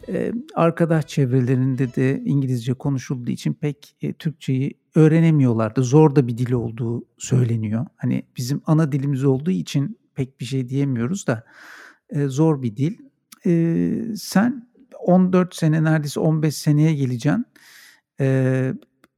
e, 0.09 0.33
arkadaş 0.54 1.07
çevrelerinde 1.07 1.94
de 1.94 2.22
İngilizce 2.24 2.74
konuşulduğu 2.74 3.30
için 3.30 3.54
pek 3.54 3.96
e, 4.02 4.12
Türkçeyi 4.12 4.74
öğrenemiyorlardı. 4.94 5.83
Zor 5.83 6.16
da 6.16 6.26
bir 6.26 6.38
dil 6.38 6.52
olduğu 6.52 7.04
söyleniyor. 7.18 7.87
Hani 7.96 8.22
bizim 8.37 8.62
ana 8.66 8.92
dilimiz 8.92 9.24
olduğu 9.24 9.50
için 9.50 9.98
pek 10.14 10.40
bir 10.40 10.44
şey 10.44 10.68
diyemiyoruz 10.68 11.26
da 11.26 11.44
e, 12.11 12.26
zor 12.26 12.62
bir 12.62 12.76
dil. 12.76 12.98
E, 13.46 14.16
sen 14.16 14.68
14 15.00 15.54
sene 15.54 15.85
neredeyse 15.85 16.20
15 16.20 16.54
seneye 16.54 16.94
geleceksin. 16.94 17.46
E, 18.20 18.72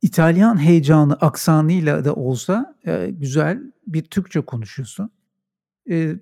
İtalyan 0.07 0.65
heyecanı 0.65 1.15
aksanıyla 1.15 2.05
da 2.05 2.15
olsa 2.15 2.77
e, 2.87 3.11
güzel 3.11 3.73
bir 3.87 4.03
Türkçe 4.03 4.41
konuşuyorsun. 4.41 5.11
E, 5.91 6.13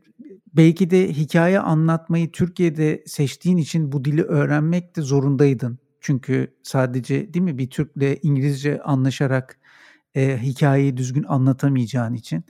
belki 0.55 0.91
de 0.91 1.13
hikaye 1.13 1.61
anlatmayı 1.61 2.33
Türkiye'de 2.33 3.05
seçtiğin 3.07 3.57
için 3.57 3.93
bu 3.93 4.05
dili 4.05 4.23
öğrenmek 4.23 4.97
de 4.97 5.03
zorundaydın. 5.03 5.79
Çünkü 6.01 6.55
sadece 6.63 7.35
değil 7.35 7.45
mi 7.45 7.59
bir 7.59 7.71
Türk'le 7.71 8.19
İngilizce 8.23 8.83
anlaşarak 8.83 9.59
e, 10.15 10.43
hikayeyi 10.43 10.97
düzgün 10.97 11.25
anlatamayacağın 11.25 12.15
için. 12.15 12.45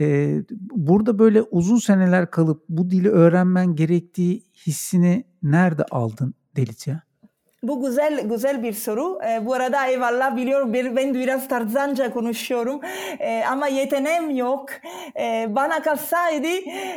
E, 0.00 0.36
burada 0.70 1.18
böyle 1.18 1.42
uzun 1.42 1.78
seneler 1.78 2.30
kalıp 2.30 2.64
bu 2.68 2.90
dili 2.90 3.08
öğrenmen 3.08 3.76
gerektiği 3.76 4.44
hissini 4.66 5.24
nerede 5.42 5.84
aldın 5.84 6.34
Delice? 6.56 7.11
Bu 7.62 7.82
güzel 7.86 8.20
güzel 8.28 8.62
bir 8.62 8.72
soru. 8.72 9.18
E, 9.28 9.46
bu 9.46 9.54
arada 9.54 9.86
eyvallah 9.86 10.36
biliyorum 10.36 10.72
ben 10.72 11.14
biraz 11.14 11.48
tarzanca 11.48 12.12
konuşuyorum 12.12 12.80
e, 13.18 13.44
ama 13.50 13.68
yeteneğim 13.68 14.30
yok. 14.30 14.70
E, 15.20 15.46
bana 15.48 15.82
kalsaydı 15.82 16.48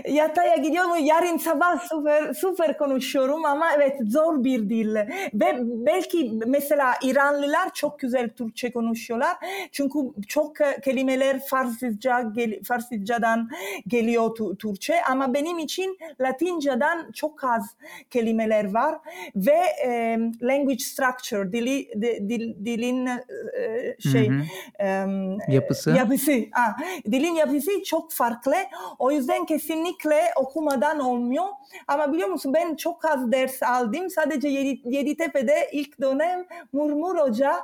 yataya 0.09 0.55
gidiyorum 0.55 0.91
yarın 1.05 1.37
sabah 1.37 1.79
süper, 1.79 2.33
süper 2.33 2.77
konuşuyorum 2.77 3.45
ama 3.45 3.73
evet 3.75 3.99
zor 4.07 4.43
bir 4.43 4.69
dil. 4.69 4.95
Ve 5.33 5.57
belki 5.61 6.31
mesela 6.45 6.93
İranlılar 7.03 7.73
çok 7.73 7.99
güzel 7.99 8.29
Türkçe 8.29 8.71
konuşuyorlar. 8.71 9.35
Çünkü 9.71 9.99
çok 10.27 10.55
kelimeler 10.83 11.39
Farsızca, 11.39 12.21
gel, 12.21 12.63
Farsızcadan 12.63 13.49
geliyor 13.87 14.35
Türkçe 14.59 15.03
ama 15.11 15.33
benim 15.33 15.59
için 15.59 15.97
Latince'den 16.21 17.11
çok 17.11 17.43
az 17.43 17.75
kelimeler 18.09 18.73
var 18.73 18.95
ve 19.35 19.59
e, 19.85 20.17
language 20.55 20.83
structure, 20.83 21.51
dili, 21.53 21.89
dil, 22.29 22.65
dilin 22.65 23.07
e, 23.07 23.95
şey 24.11 24.31
E, 24.79 25.05
yapısı. 25.47 25.91
yapısı. 25.91 26.31
Ha, 26.51 26.75
dilin 27.11 27.33
yapısı 27.35 27.83
çok 27.83 28.11
farklı. 28.11 28.55
O 28.99 29.11
yüzden 29.11 29.45
kesinlikle 29.45 30.21
okumadan 30.35 30.99
olmuyor. 30.99 31.45
Ama 31.87 32.13
biliyor 32.13 32.29
musun 32.29 32.53
ben 32.53 32.75
çok 32.75 33.05
az 33.05 33.31
ders 33.31 33.63
aldım. 33.63 34.09
Sadece 34.09 34.47
Yedi, 34.47 34.81
Yeditepe'de 34.95 35.69
ilk 35.71 36.01
dönem 36.01 36.45
Murmur 36.73 37.17
Hoca, 37.17 37.55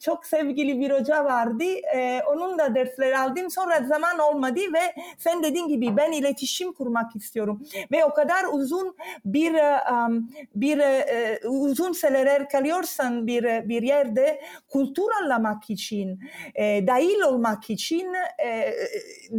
çok 0.00 0.26
sevgili 0.26 0.80
bir 0.80 0.90
hoca 0.90 1.24
vardı. 1.24 1.64
Ee, 1.96 2.20
onun 2.28 2.58
da 2.58 2.74
dersleri 2.74 3.18
aldım. 3.18 3.50
Sonra 3.50 3.82
zaman 3.84 4.18
olmadı 4.18 4.60
ve 4.74 5.02
sen 5.18 5.42
dediğin 5.42 5.68
gibi 5.68 5.96
ben 5.96 6.12
iletişim 6.12 6.72
kurmak 6.72 7.16
istiyorum. 7.16 7.62
Ve 7.92 8.04
o 8.04 8.14
kadar 8.14 8.44
uzun 8.52 8.96
bir 9.24 9.50
um, 9.92 10.30
bir 10.54 10.78
uh, 10.78 11.62
uzun 11.62 11.92
seneler 11.92 12.29
kalıyorsan 12.48 13.26
bir 13.26 13.68
bir 13.68 13.82
yerde 13.82 14.40
kültür 14.72 15.10
anlamak 15.22 15.70
için, 15.70 16.20
e, 16.54 16.86
dahil 16.86 17.20
olmak 17.20 17.70
için 17.70 18.14
e, 18.44 18.72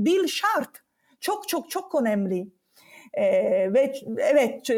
dil 0.05 0.27
şart. 0.27 0.69
Çok 1.19 1.47
çok 1.47 1.69
çok 1.69 2.01
önemli. 2.01 2.60
Ee, 3.13 3.73
ve 3.73 3.93
evet 4.17 4.69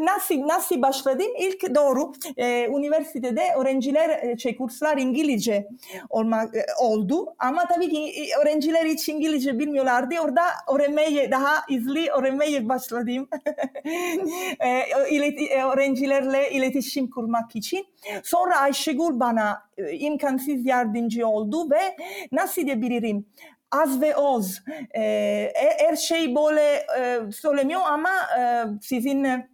nasıl 0.00 0.48
nasıl 0.48 0.82
başladım? 0.82 1.26
İlk 1.38 1.74
doğru 1.74 2.12
e, 2.36 2.66
üniversitede 2.66 3.42
öğrenciler 3.58 4.08
e, 4.08 4.38
şey, 4.38 4.56
kurslar 4.56 4.96
İngilizce 4.96 5.68
olmak 6.10 6.56
e, 6.56 6.66
oldu 6.80 7.34
ama 7.38 7.66
tabii 7.68 7.88
ki 7.88 8.12
öğrenciler 8.42 8.86
hiç 8.86 9.08
İngilizce 9.08 9.58
bilmiyorlardı. 9.58 10.14
Orada 10.24 10.42
öğrenmeye 10.74 11.30
daha 11.30 11.66
hızlı 11.68 12.00
öğrenmeye 12.18 12.68
başladım. 12.68 13.28
e, 14.60 15.62
öğrencilerle 15.64 16.50
iletişim 16.50 17.10
kurmak 17.10 17.56
için. 17.56 17.86
Sonra 18.22 18.56
Ayşegül 18.56 19.20
bana 19.20 19.62
imkansız 19.92 20.66
yardımcı 20.66 21.26
oldu 21.26 21.70
ve 21.70 21.96
nasıl 22.32 22.62
diyebilirim? 22.62 23.26
Az 23.72 24.00
ve 24.00 24.16
oz. 24.16 24.62
E, 24.96 25.52
her 25.78 25.96
şey 25.96 26.36
böyle 26.36 26.86
e, 26.98 27.32
söylemiyor 27.32 27.80
ama 27.84 28.10
e, 28.38 28.64
sizin 28.82 29.24
e, 29.24 29.48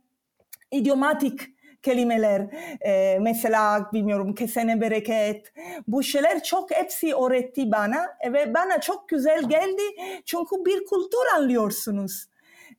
idiomatik 0.71 1.41
kelimeler 1.83 2.41
e, 2.81 3.19
mesela 3.21 3.91
bilmiyorum 3.93 4.35
kesene 4.35 4.81
bereket 4.81 5.53
bu 5.89 6.03
şeyler 6.03 6.43
çok 6.43 6.71
hepsi 6.71 7.15
öğretti 7.15 7.73
bana 7.73 8.07
ve 8.33 8.55
bana 8.55 8.81
çok 8.81 9.09
güzel 9.09 9.49
geldi 9.49 9.83
çünkü 10.25 10.57
bir 10.65 10.79
kültür 10.79 11.37
anlıyorsunuz 11.37 12.29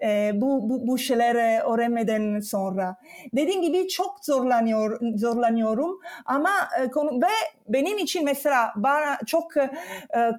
e, 0.01 0.31
bu, 0.33 0.69
bu, 0.69 0.87
bu 0.87 0.97
şeyleri 0.97 1.63
öğrenmeden 1.63 2.39
sonra. 2.39 2.95
Dediğim 3.35 3.61
gibi 3.61 3.87
çok 3.87 4.25
zorlanıyor, 4.25 4.99
zorlanıyorum 5.15 5.99
ama 6.25 6.49
e, 6.81 6.89
konu, 6.89 7.21
ve 7.21 7.58
benim 7.69 7.97
için 7.97 8.25
mesela 8.25 8.73
bana 8.75 9.17
çok 9.25 9.57
e, 9.57 9.69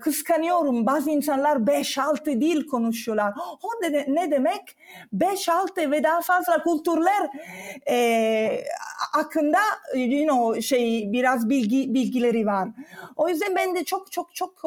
kıskanıyorum. 0.00 0.86
Bazı 0.86 1.10
insanlar 1.10 1.56
5-6 1.56 2.40
dil 2.40 2.66
konuşuyorlar. 2.66 3.34
O 3.62 3.82
de, 3.82 4.06
ne 4.08 4.30
demek? 4.30 4.76
5-6 5.14 5.90
ve 5.90 6.02
daha 6.02 6.20
fazla 6.20 6.62
kültürler 6.62 7.30
e, 7.90 8.64
hakkında 9.12 9.58
you 9.94 10.28
know, 10.28 10.62
şey 10.62 11.12
biraz 11.12 11.48
bilgi 11.48 11.94
bilgileri 11.94 12.46
var. 12.46 12.68
O 13.16 13.28
yüzden 13.28 13.56
ben 13.56 13.74
de 13.74 13.84
çok 13.84 14.12
çok 14.12 14.34
çok 14.34 14.62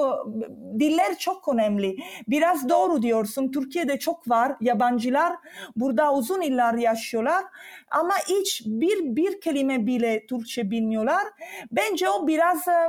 diller 0.80 1.18
çok 1.18 1.48
önemli. 1.48 1.98
Biraz 2.28 2.70
doğru 2.70 3.02
diyorsun. 3.02 3.52
Türkiye'de 3.52 4.00
çok 4.00 4.30
var 4.30 4.56
yabancılar. 4.62 5.34
Burada 5.76 6.14
uzun 6.14 6.42
yıllar 6.42 6.74
yaşıyorlar 6.74 7.44
ama 7.92 8.14
hiç 8.30 8.62
bir 8.66 9.16
bir 9.16 9.42
kelime 9.42 9.86
bile 9.86 10.26
Türkçe 10.26 10.72
bilmiyorlar. 10.72 11.24
Bence 11.72 12.10
o 12.10 12.28
biraz 12.28 12.53
e, 12.68 12.88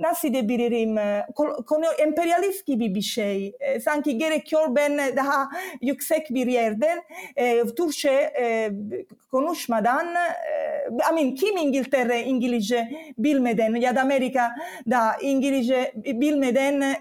nasıl 0.00 0.32
diyebilirim 0.32 0.98
e, 0.98 1.26
konu 1.66 1.86
emperyalist 1.98 2.66
gibi 2.66 2.94
bir 2.94 3.02
şey. 3.02 3.56
E, 3.60 3.80
sanki 3.80 4.18
gerekiyor 4.18 4.76
ben 4.76 5.16
daha 5.16 5.48
yüksek 5.82 6.30
bir 6.30 6.46
yerden 6.46 7.02
Türkçe 7.76 8.32
konuşmadan 9.30 10.06
I 11.10 11.14
mean, 11.14 11.34
kim 11.34 11.56
İngiltere 11.56 12.22
İngilizce 12.22 12.88
bilmeden 13.18 13.74
ya 13.74 13.96
da 13.96 14.00
Amerika'da 14.00 15.16
İngilizce 15.20 15.92
bilmeden 15.96 16.96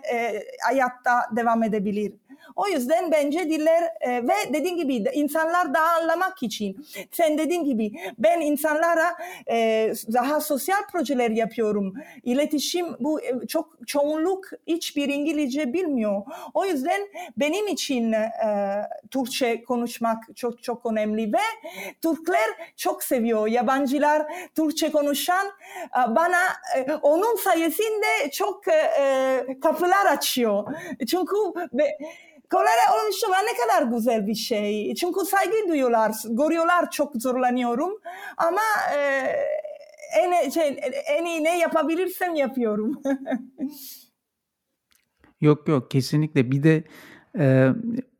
hayatta 0.61 1.35
devam 1.35 1.63
edebilir? 1.63 2.13
O 2.55 2.67
yüzden 2.67 3.11
bence 3.11 3.49
diller 3.49 3.83
e, 4.01 4.23
ve 4.23 4.53
dediğin 4.53 4.77
gibi 4.77 4.93
insanlar 5.13 5.73
daha 5.73 5.95
anlamak 6.01 6.43
için 6.43 6.85
sen 7.11 7.37
dediğin 7.37 7.63
gibi 7.63 7.91
ben 8.17 8.41
insanlara 8.41 9.17
e, 9.49 9.93
daha 10.13 10.41
sosyal 10.41 10.87
projeler 10.91 11.31
yapıyorum. 11.31 11.93
İletişim 12.23 12.85
bu 12.99 13.21
e, 13.21 13.47
çok 13.47 13.87
çoğunluk 13.87 14.45
hiçbir 14.67 15.09
İngilizce 15.09 15.73
bilmiyor. 15.73 16.21
O 16.53 16.65
yüzden 16.65 17.01
benim 17.37 17.67
için 17.67 18.11
e, 18.11 18.29
Türkçe 19.11 19.63
konuşmak 19.63 20.23
çok 20.35 20.63
çok 20.63 20.85
önemli 20.85 21.33
ve 21.33 21.71
Türkler 22.01 22.49
çok 22.77 23.03
seviyor. 23.03 23.47
Yabancılar 23.47 24.33
Türkçe 24.55 24.91
konuşan 24.91 25.47
e, 25.47 26.15
bana 26.15 26.41
e, 26.77 26.93
onun 26.93 27.35
sayesinde 27.35 28.31
çok 28.31 28.67
e, 28.67 29.59
kapılar 29.61 30.05
açıyor. 30.05 30.63
Çünkü 31.07 31.35
be, 31.73 31.97
Kolera 32.53 33.03
oluşturma 33.03 33.35
ne 33.37 33.53
kadar 33.57 33.91
güzel 33.97 34.27
bir 34.27 34.35
şey. 34.35 34.95
Çünkü 34.95 35.25
saygı 35.25 35.69
duyuyorlar, 35.69 36.15
görüyorlar 36.29 36.91
çok 36.91 37.15
zorlanıyorum. 37.15 37.91
Ama 38.37 38.61
e, 38.95 38.99
en, 40.19 40.49
şey, 40.49 40.79
en 41.07 41.25
iyi 41.25 41.43
ne 41.43 41.59
yapabilirsem 41.59 42.35
yapıyorum. 42.35 43.01
yok 45.41 45.67
yok 45.67 45.91
kesinlikle. 45.91 46.51
Bir 46.51 46.63
de 46.63 46.83
e, 47.39 47.69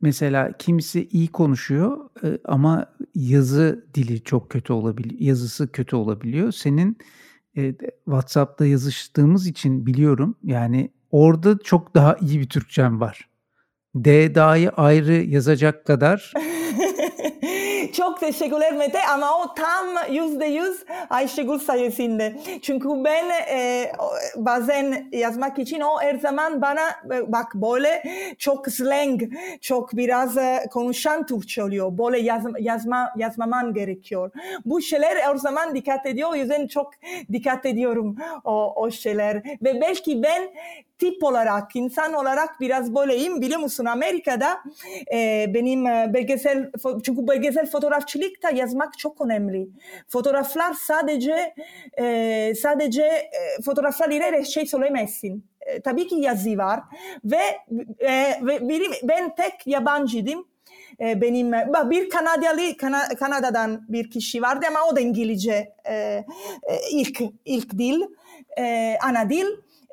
mesela 0.01 0.51
kimisi 0.57 1.07
iyi 1.07 1.27
konuşuyor 1.27 2.09
e, 2.23 2.37
ama 2.45 2.85
yazı 3.15 3.85
dili 3.93 4.23
çok 4.23 4.49
kötü 4.49 4.73
olabiliyor. 4.73 5.21
Yazısı 5.21 5.71
kötü 5.71 5.95
olabiliyor. 5.95 6.51
Senin 6.51 6.97
e, 7.57 7.73
WhatsApp'ta 8.05 8.65
yazıştığımız 8.65 9.47
için 9.47 9.85
biliyorum. 9.85 10.35
Yani 10.43 10.91
orada 11.11 11.57
çok 11.63 11.95
daha 11.95 12.15
iyi 12.15 12.39
bir 12.39 12.49
Türkçem 12.49 12.99
var. 12.99 13.32
D 13.95 14.35
da'yı 14.35 14.69
ayrı 14.69 15.13
yazacak 15.13 15.85
kadar 15.85 16.33
Çok 17.93 18.19
teşekkürler 18.19 18.73
Mete 18.73 18.99
ama 19.13 19.43
o 19.43 19.53
tam 19.53 20.13
yüzde 20.13 20.45
yüz 20.45 20.83
Ayşegül 21.09 21.59
sayesinde. 21.59 22.35
Çünkü 22.61 22.89
ben 22.89 23.29
e, 23.29 23.91
bazen 24.35 25.07
yazmak 25.11 25.59
için 25.59 25.81
o 25.81 26.01
her 26.01 26.15
zaman 26.15 26.61
bana 26.61 26.89
e, 27.13 27.31
bak 27.31 27.55
böyle 27.55 28.03
çok 28.37 28.67
slang, 28.67 29.21
çok 29.61 29.97
biraz 29.97 30.37
e, 30.37 30.65
konuşan 30.71 31.25
Türkçe 31.25 31.63
oluyor. 31.63 31.97
Böyle 31.97 32.19
yaz, 32.19 32.43
yazma, 32.59 33.13
yazmaman 33.17 33.73
gerekiyor. 33.73 34.31
Bu 34.65 34.81
şeyler 34.81 35.15
her 35.15 35.35
zaman 35.35 35.75
dikkat 35.75 36.05
ediyor. 36.05 36.29
O 36.31 36.35
yüzden 36.35 36.67
çok 36.67 36.91
dikkat 37.31 37.65
ediyorum 37.65 38.17
o, 38.43 38.73
o 38.75 38.91
şeyler. 38.91 39.35
Ve 39.63 39.81
belki 39.81 40.23
ben 40.23 40.49
tip 41.03 41.23
olarak, 41.23 41.75
insan 41.75 42.13
olarak 42.13 42.61
biraz 42.61 42.95
böyleyim. 42.95 43.41
Biliyor 43.41 43.59
musun 43.59 43.85
Amerika'da 43.85 44.59
e, 45.13 45.45
benim 45.53 45.87
e, 45.87 46.11
belgesel, 46.13 46.71
çünkü 47.03 47.27
belgesel 47.27 47.65
fotoğrafçılıkta 47.65 48.49
yazmak 48.49 48.97
çok 48.97 49.21
önemli. 49.21 49.67
Fotoğraflar 50.07 50.73
sadece 50.73 51.53
e, 51.99 52.53
sadece 52.55 53.03
e, 53.03 53.61
fotoğraflar 53.65 54.09
ile 54.09 54.45
şey 54.45 54.65
söylemezsin. 54.65 55.45
E, 55.61 55.81
tabii 55.81 56.07
ki 56.07 56.15
yazı 56.15 56.57
var 56.57 56.79
ve, 57.25 57.41
e, 57.99 58.11
ve 58.41 58.69
benim, 58.69 58.91
ben 59.03 59.35
tek 59.35 59.67
yabancıydım 59.67 60.45
e, 60.99 61.21
benim 61.21 61.51
bir 61.89 62.09
Kanadalı 62.09 62.77
Kana, 62.77 63.07
Kanada'dan 63.19 63.85
bir 63.89 64.09
kişi 64.09 64.41
vardı 64.41 64.65
ama 64.69 64.79
o 64.91 64.95
da 64.95 64.99
İngilizce 64.99 65.73
e, 65.85 65.93
e, 65.93 66.25
ilk 66.91 67.21
ilk 67.45 67.77
dil 67.77 68.01
e, 68.59 68.95
ana 69.03 69.29
dil 69.29 69.45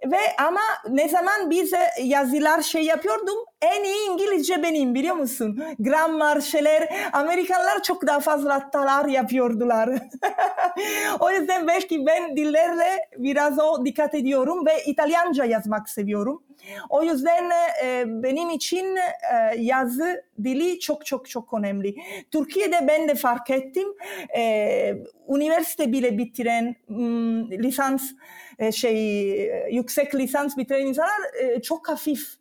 ve 0.07 0.18
ama 0.38 0.61
ne 0.90 1.09
zaman 1.09 1.51
biz 1.51 1.73
yazılar 2.03 2.62
şey 2.62 2.83
yapıyordum 2.83 3.38
en 3.62 3.85
iyi 3.85 4.11
İngilizce 4.11 4.62
benim 4.62 4.94
biliyor 4.94 5.14
musun? 5.14 5.62
Grammar 5.79 6.40
şeyler 6.40 6.88
Amerikalılar 7.12 7.83
çok 7.83 8.07
daha 8.07 8.20
fazla 8.20 8.55
hatalar 8.55 9.07
yapıyordular. 9.07 9.90
o 11.20 11.31
yüzden 11.31 11.66
belki 11.66 12.07
ben 12.07 12.37
dillerle 12.37 13.09
biraz 13.18 13.59
o 13.59 13.85
dikkat 13.85 14.14
ediyorum 14.14 14.66
ve 14.66 14.85
İtalyanca 14.87 15.44
yazmak 15.44 15.88
seviyorum. 15.88 16.42
O 16.88 17.03
yüzden 17.03 17.51
e, 17.85 18.05
benim 18.07 18.51
için 18.51 18.96
e, 18.96 19.57
yazı 19.59 20.25
dili 20.44 20.81
çok 20.81 21.07
çok 21.07 21.29
çok 21.29 21.55
önemli. 21.55 21.94
Türkiye'de 22.31 22.88
ben 22.88 23.09
de 23.09 23.14
fark 23.14 23.51
ettim. 23.51 23.88
E, 24.37 24.94
üniversite 25.29 25.92
bile 25.92 26.18
bitiren 26.18 26.77
m, 26.88 27.59
lisans 27.59 28.11
e, 28.59 28.73
şey 28.73 29.51
yüksek 29.73 30.14
lisans 30.14 30.57
bitiren 30.57 30.87
insanlar 30.87 31.42
e, 31.42 31.62
çok 31.62 31.88
hafif 31.88 32.39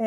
e, 0.00 0.06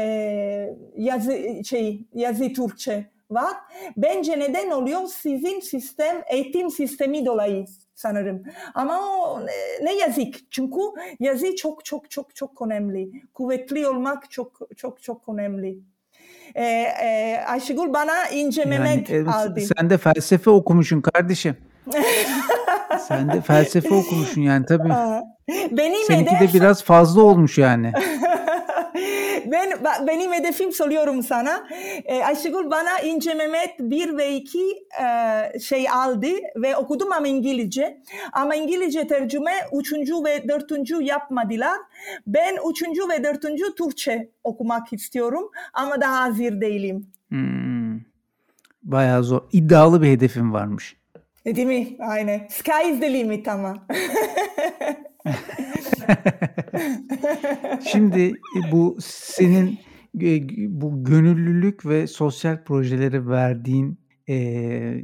yazı 0.97 1.63
şey 1.65 2.01
yazı 2.13 2.53
Türkçe 2.53 3.05
var. 3.31 3.53
Bence 3.97 4.39
neden 4.39 4.69
oluyor? 4.69 5.01
Sizin 5.07 5.59
sistem, 5.59 6.21
eğitim 6.29 6.69
sistemi 6.69 7.25
dolayı 7.25 7.65
sanırım. 7.95 8.43
Ama 8.73 8.99
o 8.99 9.45
ne 9.83 9.93
yazık. 9.95 10.51
Çünkü 10.51 10.79
yazı 11.19 11.55
çok 11.55 11.85
çok 11.85 12.11
çok 12.11 12.35
çok 12.35 12.61
önemli. 12.61 13.11
Kuvvetli 13.33 13.87
olmak 13.87 14.31
çok 14.31 14.59
çok 14.77 15.03
çok 15.03 15.29
önemli. 15.29 15.77
Ee, 16.55 16.63
e, 17.01 17.39
Ayşegül 17.47 17.93
bana 17.93 18.27
ince 18.27 18.65
Mehmet 18.65 19.09
yani, 19.09 19.29
aldı. 19.29 19.61
Sen 19.77 19.89
de 19.89 19.97
felsefe 19.97 20.49
okumuşsun 20.49 21.01
kardeşim. 21.01 21.57
sen 23.07 23.31
de 23.31 23.41
felsefe 23.41 23.95
okumuşsun 23.95 24.41
yani 24.41 24.65
tabii. 24.65 24.89
Benim 25.71 26.03
Seninki 26.07 26.31
hedef... 26.31 26.53
de 26.53 26.57
biraz 26.59 26.83
fazla 26.83 27.21
olmuş 27.21 27.57
yani. 27.57 27.91
ben 29.53 29.71
benim 30.07 30.33
hedefim 30.33 30.71
soruyorum 30.71 31.23
sana. 31.23 31.67
E, 32.05 32.23
Ayşegül 32.23 32.71
bana 32.71 32.99
İnce 32.99 33.33
Mehmet 33.33 33.79
1 33.79 34.17
ve 34.17 34.35
2 34.35 34.59
e, 35.03 35.59
şey 35.59 35.89
aldı 35.89 36.27
ve 36.55 36.75
okudum 36.75 37.11
ama 37.11 37.27
İngilizce. 37.27 38.01
Ama 38.33 38.55
İngilizce 38.55 39.07
tercüme 39.07 39.53
3. 39.73 39.93
ve 39.93 40.47
4. 40.47 40.71
yapmadılar. 41.01 41.77
Ben 42.27 42.55
3. 42.69 42.83
ve 43.09 43.23
4. 43.23 43.41
Türkçe 43.77 44.29
okumak 44.43 44.93
istiyorum 44.93 45.49
ama 45.73 46.01
daha 46.01 46.21
hazır 46.21 46.61
değilim. 46.61 47.07
Hmm. 47.29 47.99
Bayağı 48.83 49.23
zor. 49.23 49.41
İddialı 49.51 50.01
bir 50.01 50.07
hedefim 50.07 50.53
varmış. 50.53 50.97
Değil 51.45 51.67
mi? 51.67 51.87
Aynen. 51.99 52.47
Sky 52.49 52.91
is 52.91 52.99
the 52.99 53.13
limit 53.13 53.47
ama. 53.47 53.87
Şimdi 57.91 58.21
e, 58.21 58.71
bu 58.71 58.97
senin 59.01 59.79
e, 60.21 60.47
bu 60.81 61.03
gönüllülük 61.03 61.85
ve 61.85 62.07
sosyal 62.07 62.63
projelere 62.63 63.27
verdiğin 63.27 63.99
e, 64.29 65.03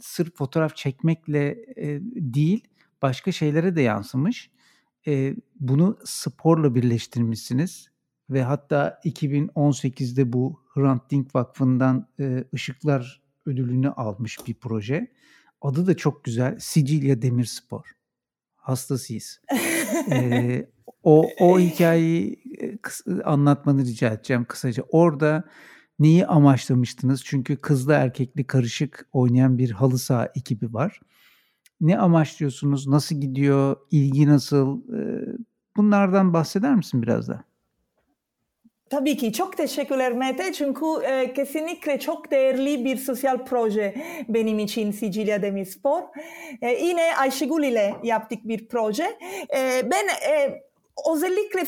sırf 0.00 0.36
fotoğraf 0.36 0.76
çekmekle 0.76 1.48
e, 1.76 2.00
değil 2.14 2.64
başka 3.02 3.32
şeylere 3.32 3.76
de 3.76 3.82
yansımış. 3.82 4.50
E, 5.06 5.34
bunu 5.60 5.98
sporla 6.04 6.74
birleştirmişsiniz 6.74 7.90
ve 8.30 8.42
hatta 8.42 9.00
2018'de 9.04 10.32
bu 10.32 10.60
Hrant 10.74 11.10
Dink 11.10 11.34
Vakfı'ndan 11.34 12.08
e, 12.20 12.44
Işıklar 12.52 13.22
ödülünü 13.46 13.90
almış 13.90 14.38
bir 14.46 14.54
proje. 14.54 15.12
Adı 15.60 15.86
da 15.86 15.96
çok 15.96 16.24
güzel. 16.24 16.58
Sicilya 16.58 17.22
Demirspor. 17.22 17.99
Hastasıyız. 18.60 19.40
ee, 20.10 20.66
o 21.02 21.28
o 21.40 21.58
hikayeyi 21.58 22.42
anlatmanı 23.24 23.84
rica 23.84 24.08
edeceğim 24.08 24.44
kısaca. 24.44 24.82
Orada 24.88 25.44
neyi 25.98 26.26
amaçlamıştınız? 26.26 27.24
Çünkü 27.24 27.56
kızlı 27.56 27.92
erkekli 27.92 28.46
karışık 28.46 29.08
oynayan 29.12 29.58
bir 29.58 29.70
halı 29.70 29.98
saha 29.98 30.28
ekibi 30.34 30.74
var. 30.74 31.00
Ne 31.80 31.98
amaçlıyorsunuz? 31.98 32.86
Nasıl 32.86 33.16
gidiyor? 33.16 33.76
İlgi 33.90 34.26
nasıl? 34.26 34.80
Bunlardan 35.76 36.32
bahseder 36.32 36.74
misin 36.74 37.02
biraz 37.02 37.28
da? 37.28 37.44
Tabii 38.90 39.16
ki 39.16 39.32
çok 39.32 39.56
teşekkürler 39.56 40.12
Mete 40.12 40.52
çünkü 40.52 40.84
e, 41.04 41.32
kesinlikle 41.32 41.98
çok 42.00 42.30
değerli 42.30 42.84
bir 42.84 42.96
sosyal 42.96 43.44
proje 43.44 43.94
benim 44.28 44.58
için 44.58 44.90
Sicilya 44.92 45.42
Demirspor. 45.42 46.02
E, 46.62 46.86
yine 46.86 47.16
Ayşegül 47.16 47.62
ile 47.62 47.94
yaptık 48.02 48.38
bir 48.44 48.68
proje. 48.68 49.18
E, 49.56 49.90
ben 49.90 50.06
e, 50.30 50.62
özellikle 51.14 51.64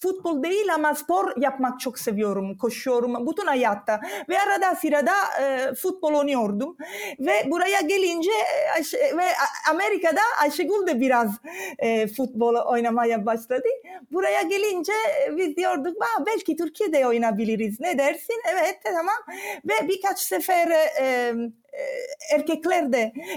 futbol 0.00 0.42
değil 0.42 0.74
ama 0.74 0.94
spor 0.94 1.32
yapmak 1.36 1.80
çok 1.80 1.98
seviyorum. 1.98 2.58
Koşuyorum 2.58 3.26
bütün 3.26 3.46
hayatta. 3.46 4.00
Ve 4.28 4.40
arada 4.40 4.74
sırada 4.74 5.12
e, 5.42 5.74
futbol 5.74 6.14
oynuyordum. 6.14 6.76
Ve 7.20 7.50
buraya 7.50 7.80
gelince 7.80 8.32
e, 8.78 9.16
ve 9.16 9.24
Amerika'da 9.70 10.20
Ayşegül 10.42 10.86
de 10.86 11.00
biraz 11.00 11.30
e, 11.78 12.06
futbol 12.06 12.54
oynamaya 12.54 13.26
başladı. 13.26 13.68
Buraya 14.12 14.42
gelince 14.42 14.92
biz 15.36 15.56
diyorduk 15.56 15.96
belki 16.26 16.56
Türkiye'de 16.56 17.06
oynayabiliriz. 17.06 17.80
Ne 17.80 17.98
dersin? 17.98 18.42
Evet 18.52 18.78
tamam. 18.84 19.36
Ve 19.64 19.88
birkaç 19.88 20.18
sefer 20.18 20.70
e, 21.00 21.34
erkekler 22.34 22.82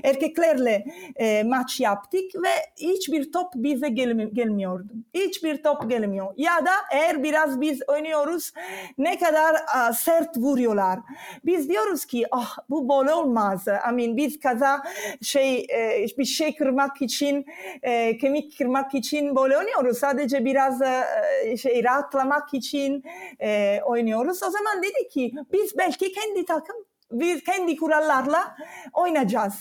erkeklerle 0.03 0.85
e, 1.15 1.43
maç 1.43 1.79
yaptık 1.79 2.35
ve 2.35 2.49
hiçbir 2.77 3.31
top 3.31 3.47
bize 3.55 3.89
gelmi, 3.89 4.33
gelmiyordu. 4.33 4.93
Hiçbir 5.13 5.63
top 5.63 5.89
gelmiyor. 5.89 6.33
Ya 6.37 6.65
da 6.65 6.71
eğer 6.91 7.23
biraz 7.23 7.61
biz 7.61 7.81
oynuyoruz 7.87 8.51
ne 8.97 9.19
kadar 9.19 9.55
a, 9.75 9.93
sert 9.93 10.37
vuruyorlar. 10.37 10.99
Biz 11.45 11.69
diyoruz 11.69 12.05
ki 12.05 12.25
ah 12.31 12.57
bu 12.69 12.89
bol 12.89 13.07
olmaz. 13.07 13.67
I 13.67 13.93
mean, 13.93 14.17
biz 14.17 14.39
kaza 14.39 14.83
şey 15.21 15.57
e, 15.57 16.05
bir 16.17 16.25
şey 16.25 16.55
kırmak 16.55 17.01
için 17.01 17.45
e, 17.83 18.17
kemik 18.17 18.57
kırmak 18.57 18.93
için 18.93 19.35
böyle 19.35 19.57
oynuyoruz. 19.57 19.97
Sadece 19.97 20.45
biraz 20.45 20.81
e, 20.81 21.57
şey 21.57 21.83
rahatlamak 21.83 22.53
için 22.53 23.03
e, 23.41 23.79
oynuyoruz. 23.85 24.43
O 24.43 24.49
zaman 24.49 24.83
dedi 24.83 25.07
ki 25.07 25.33
biz 25.53 25.77
belki 25.77 26.11
kendi 26.11 26.45
takım 26.45 26.75
biz 27.19 27.43
kendi 27.43 27.75
kurallarla 27.75 28.55
oynayacağız. 28.93 29.53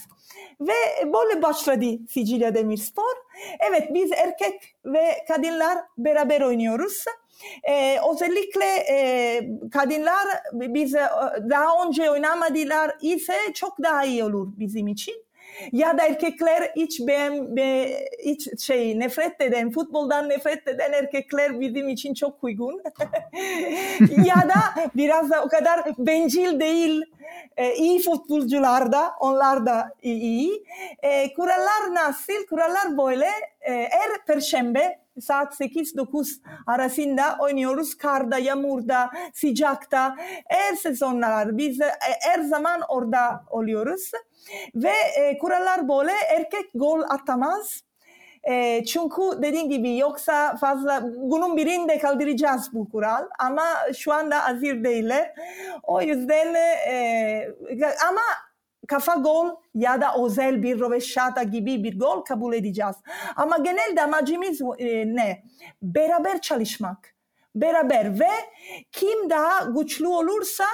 Ve 0.61 0.73
böyle 1.13 1.43
başladı 1.43 1.87
Sicilya 2.11 2.55
Demirspor. 2.55 3.15
Evet 3.71 3.89
biz 3.95 4.13
erkek 4.13 4.75
ve 4.85 5.25
kadınlar 5.29 5.79
beraber 5.99 6.41
oynuyoruz. 6.41 7.05
Ee, 7.69 7.97
özellikle 8.13 8.65
e, 8.65 9.41
kadınlar 9.73 10.27
biz 10.53 10.95
e, 10.95 11.09
daha 11.51 11.87
önce 11.87 12.11
oynamadılar 12.11 12.97
ise 13.01 13.35
çok 13.55 13.83
daha 13.83 14.05
iyi 14.05 14.25
olur 14.25 14.49
bizim 14.57 14.89
için 14.89 15.24
ya 15.73 15.99
da 15.99 16.07
erkekler 16.07 16.71
hiç 16.77 17.01
beğen, 17.01 17.57
be, 17.57 17.99
hiç 18.25 18.63
şey 18.63 18.99
nefret 18.99 19.41
eden, 19.41 19.71
futboldan 19.71 20.29
nefret 20.29 20.69
eden 20.69 20.93
erkekler 20.93 21.61
bizim 21.61 21.89
için 21.89 22.15
çok 22.15 22.45
uygun. 22.45 22.83
ya 24.25 24.49
da 24.49 24.89
biraz 24.95 25.31
da 25.31 25.43
o 25.43 25.49
kadar 25.49 25.81
bencil 25.99 26.61
değil, 26.61 27.05
e, 27.57 27.75
iyi 27.75 28.03
futbolcular 28.03 28.93
da, 28.93 29.13
onlar 29.21 29.67
da 29.67 29.91
iyi. 30.03 30.65
E, 31.03 31.35
kurallar 31.35 31.95
nasıl? 31.95 32.47
Kurallar 32.51 32.99
böyle. 32.99 33.27
E, 33.61 33.73
her 33.73 34.25
perşembe 34.27 35.04
saat 35.21 35.61
8-9 35.61 36.41
arasında 36.67 37.37
oynuyoruz. 37.41 37.95
Karda, 37.95 38.39
yağmurda, 38.39 39.11
sıcakta. 39.35 40.17
Her 40.49 40.75
sezonlar 40.75 41.59
biz 41.59 41.81
e, 41.81 41.93
her 42.21 42.41
zaman 42.41 42.81
orada 42.89 43.45
oluyoruz. 43.51 44.11
Ve 44.75 44.93
e, 45.19 45.39
kurallar 45.39 45.89
böyle 45.89 46.13
erkek 46.31 46.71
gol 46.75 47.03
atamaz. 47.03 47.81
E, 48.51 48.85
çünkü 48.85 49.23
dediğim 49.43 49.71
gibi 49.71 49.99
yoksa 49.99 50.57
fazla 50.57 50.99
günün 50.99 51.57
birinde 51.57 51.99
kaldıracağız 51.99 52.71
bu 52.73 52.91
kural 52.91 53.25
ama 53.39 53.65
şu 53.97 54.13
anda 54.13 54.49
hazır 54.49 54.85
değiller. 54.85 55.35
O 55.83 56.03
yüzden 56.03 56.55
e, 56.55 57.49
ama 58.09 58.23
kafa 58.89 59.15
gol 59.15 59.49
ya 59.75 60.01
da 60.01 60.15
özel 60.25 60.63
bir 60.63 60.81
roveşata 60.81 61.43
gibi 61.43 61.85
bir 61.85 61.99
gol 61.99 62.21
kabul 62.21 62.55
edeceğiz. 62.55 62.97
Ama 63.37 63.57
genelde 63.59 64.03
amacımız 64.03 64.61
e, 64.79 64.87
ne? 65.07 65.43
Beraber 65.83 66.41
çalışmak. 66.41 67.15
Beraber 67.55 68.21
ve 68.21 68.31
kim 68.93 69.31
daha 69.31 69.61
güçlü 69.65 70.07
olursa 70.07 70.65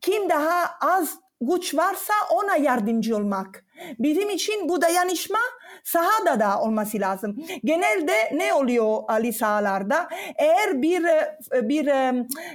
kim 0.00 0.28
daha 0.28 0.70
az 0.80 1.18
güç 1.40 1.74
varsa 1.74 2.14
ona 2.32 2.56
yardımcı 2.56 3.16
olmak. 3.16 3.64
Bizim 3.98 4.30
için 4.30 4.68
bu 4.68 4.82
dayanışma 4.82 5.38
sahada 5.84 6.40
da 6.40 6.60
olması 6.60 7.00
lazım. 7.00 7.36
Genelde 7.64 8.12
ne 8.32 8.54
oluyor 8.54 9.02
Ali 9.08 9.32
sahalarda? 9.32 10.08
Eğer 10.36 10.82
bir 10.82 11.04
bir 11.52 11.86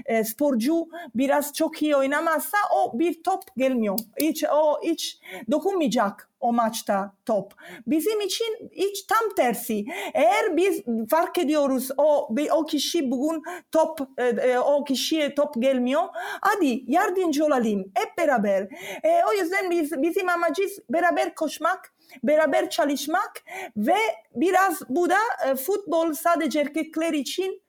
e, 0.05 0.23
sporcu 0.23 0.87
biraz 1.15 1.53
çok 1.53 1.81
iyi 1.81 1.95
oynamazsa 1.95 2.57
o 2.75 2.99
bir 2.99 3.23
top 3.23 3.43
gelmiyor. 3.57 3.99
Hiç 4.21 4.43
o 4.43 4.79
hiç 4.83 5.19
dokunmayacak 5.51 6.29
o 6.39 6.53
maçta 6.53 7.13
top. 7.25 7.53
Bizim 7.87 8.21
için 8.21 8.69
hiç 8.71 9.03
tam 9.03 9.35
tersi. 9.35 9.85
Eğer 10.13 10.57
biz 10.57 10.83
fark 11.09 11.37
ediyoruz 11.37 11.89
o 11.97 12.35
o 12.51 12.65
kişi 12.65 13.11
bugün 13.11 13.43
top 13.71 13.99
e, 14.17 14.25
e, 14.27 14.59
o 14.59 14.83
kişiye 14.83 15.35
top 15.35 15.53
gelmiyor. 15.61 16.03
Hadi 16.41 16.83
yardımcı 16.87 17.45
olalım 17.45 17.91
hep 17.95 18.17
beraber. 18.17 18.61
E, 19.03 19.21
o 19.29 19.33
yüzden 19.33 19.71
biz 19.71 19.91
bizim 19.91 20.29
amacımız 20.29 20.79
beraber 20.89 21.35
koşmak 21.35 21.93
beraber 22.23 22.69
çalışmak 22.69 23.43
ve 23.77 23.97
biraz 24.35 24.81
bu 24.89 25.09
da 25.09 25.19
e, 25.47 25.55
futbol 25.55 26.13
sadece 26.13 26.59
erkekler 26.59 27.13
için 27.13 27.61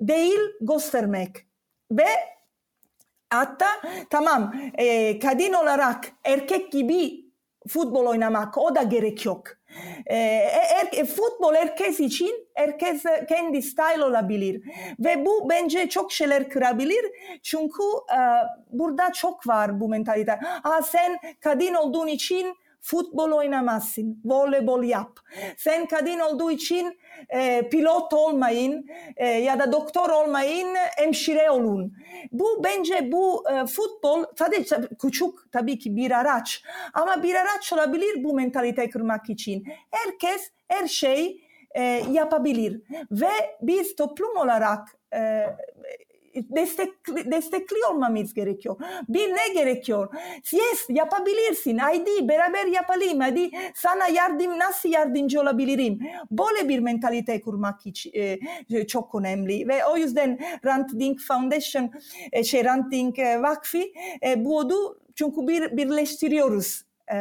değil 0.00 0.40
göstermek. 0.60 1.36
Ve 1.90 2.06
hatta 3.30 3.66
tamam 4.10 4.54
e, 4.78 5.18
kadın 5.18 5.52
olarak 5.52 6.12
erkek 6.24 6.72
gibi 6.72 7.24
futbol 7.68 8.06
oynamak 8.06 8.58
o 8.58 8.74
da 8.74 8.82
gerek 8.82 9.26
yok. 9.26 9.44
E, 10.06 10.16
er, 10.16 10.88
e, 10.92 11.04
futbol 11.04 11.54
herkes 11.54 12.00
için 12.00 12.48
herkes 12.54 13.02
kendi 13.28 13.62
style 13.62 14.04
olabilir 14.04 14.62
ve 14.98 15.26
bu 15.26 15.50
bence 15.50 15.88
çok 15.88 16.12
şeyler 16.12 16.48
kırabilir 16.48 17.04
çünkü 17.42 17.82
e, 18.12 18.18
burada 18.70 19.12
çok 19.12 19.46
var 19.46 19.80
bu 19.80 19.88
mentalite. 19.88 20.38
Ha 20.42 20.82
sen 20.82 21.18
kadın 21.40 21.74
olduğun 21.74 22.06
için 22.06 22.56
futbol 22.84 23.32
oynamazsın, 23.32 24.20
voleybol 24.24 24.82
yap. 24.84 25.18
Sen 25.56 25.86
kadın 25.86 26.18
olduğu 26.18 26.50
için 26.50 26.98
e, 27.28 27.68
pilot 27.68 28.12
olmayın 28.12 28.86
e, 29.16 29.26
ya 29.26 29.58
da 29.58 29.72
doktor 29.72 30.10
olmayın, 30.10 30.68
hemşire 30.96 31.50
olun. 31.50 31.96
Bu 32.32 32.64
bence 32.64 33.12
bu 33.12 33.44
e, 33.50 33.66
futbol 33.66 34.24
sadece 34.38 34.76
küçük 35.02 35.34
tabii 35.52 35.78
ki 35.78 35.96
bir 35.96 36.10
araç 36.10 36.62
ama 36.94 37.22
bir 37.22 37.34
araç 37.34 37.72
olabilir 37.72 38.24
bu 38.24 38.34
mentalite 38.34 38.90
kırmak 38.90 39.30
için. 39.30 39.64
Herkes 39.90 40.50
her 40.68 40.88
şey 40.88 41.40
e, 41.74 41.82
yapabilir 42.10 42.82
ve 43.10 43.30
biz 43.62 43.96
toplum 43.96 44.36
olarak 44.36 44.88
e, 45.14 45.46
destekli, 46.34 47.30
destekli 47.32 47.76
olmamız 47.90 48.34
gerekiyor. 48.34 48.76
Bir 49.08 49.28
ne 49.28 49.54
gerekiyor? 49.54 50.14
Yes 50.52 50.86
yapabilirsin. 50.88 51.78
Haydi 51.78 52.28
beraber 52.28 52.66
yapalım. 52.66 53.20
Hadi 53.20 53.50
sana 53.74 54.08
yardım 54.08 54.58
nasıl 54.58 54.88
yardımcı 54.88 55.40
olabilirim? 55.40 55.98
Böyle 56.30 56.68
bir 56.68 56.78
mentalite 56.78 57.40
kurmak 57.40 57.86
için 57.86 58.12
e, 58.70 58.86
çok 58.86 59.14
önemli. 59.14 59.68
Ve 59.68 59.84
o 59.84 59.96
yüzden 59.96 60.38
Rand 60.64 60.90
Dink 61.00 61.20
Foundation, 61.20 61.90
e, 62.32 62.44
şey 62.44 62.64
Rand 62.64 62.92
Dink 62.92 63.18
e, 63.18 63.42
Vakfı 63.42 63.82
e, 64.26 64.44
budu 64.44 65.00
çünkü 65.14 65.46
bir 65.46 65.76
birleştiriyoruz 65.76 66.84
e, 67.12 67.16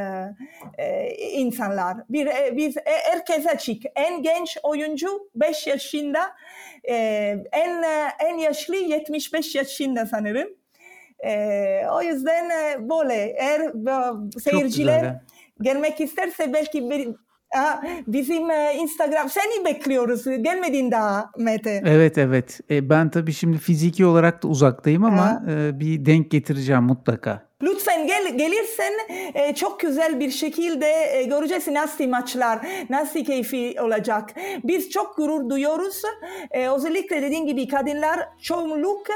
e, 0.77 1.15
insanlar. 1.31 1.97
Bir, 2.09 2.27
e, 2.27 2.57
biz 2.57 2.77
e, 2.77 2.81
herkes 2.85 3.47
açık. 3.47 3.83
En 3.95 4.21
genç 4.21 4.57
oyuncu 4.63 5.29
5 5.35 5.67
yaşında, 5.67 6.35
e, 6.89 6.95
en 7.51 7.83
en 8.19 8.37
yaşlı 8.37 8.75
75 8.75 9.55
yaşında 9.55 10.05
sanırım. 10.05 10.49
E, 11.25 11.83
o 11.91 12.01
yüzden 12.01 12.49
e, 12.49 12.89
böyle 12.89 13.13
eğer 13.13 13.59
e, 13.59 14.39
seyirciler 14.39 15.21
gelmek 15.61 16.01
isterse 16.01 16.53
belki 16.53 16.89
bir, 16.89 17.15
bizim 18.07 18.49
Instagram 18.81 19.29
seni 19.29 19.65
bekliyoruz. 19.65 20.25
Gelmedin 20.25 20.91
daha 20.91 21.29
Mete. 21.37 21.83
Evet 21.85 22.17
evet. 22.17 22.59
E, 22.71 22.89
ben 22.89 23.09
tabii 23.09 23.33
şimdi 23.33 23.57
fiziki 23.57 24.05
olarak 24.05 24.43
da 24.43 24.47
uzaktayım 24.47 25.03
ama 25.03 25.43
e, 25.49 25.79
bir 25.79 26.05
denk 26.05 26.31
getireceğim 26.31 26.83
mutlaka. 26.83 27.53
Lütfen 27.63 28.07
gel, 28.07 28.37
gelirsen 28.37 28.93
e, 29.33 29.55
çok 29.55 29.79
güzel 29.79 30.19
bir 30.19 30.31
şekilde 30.31 30.87
e, 31.13 31.23
göreceğiz 31.23 31.67
nasıl 31.67 32.07
maçlar, 32.07 32.59
nasıl 32.89 33.23
keyfi 33.23 33.75
olacak. 33.81 34.29
Biz 34.63 34.89
çok 34.89 35.17
gurur 35.17 35.49
duyuyoruz. 35.49 36.01
E, 36.51 36.69
özellikle 36.69 37.21
dediğim 37.21 37.45
gibi 37.45 37.67
kadınlar 37.67 38.19
çoğunluk 38.41 39.07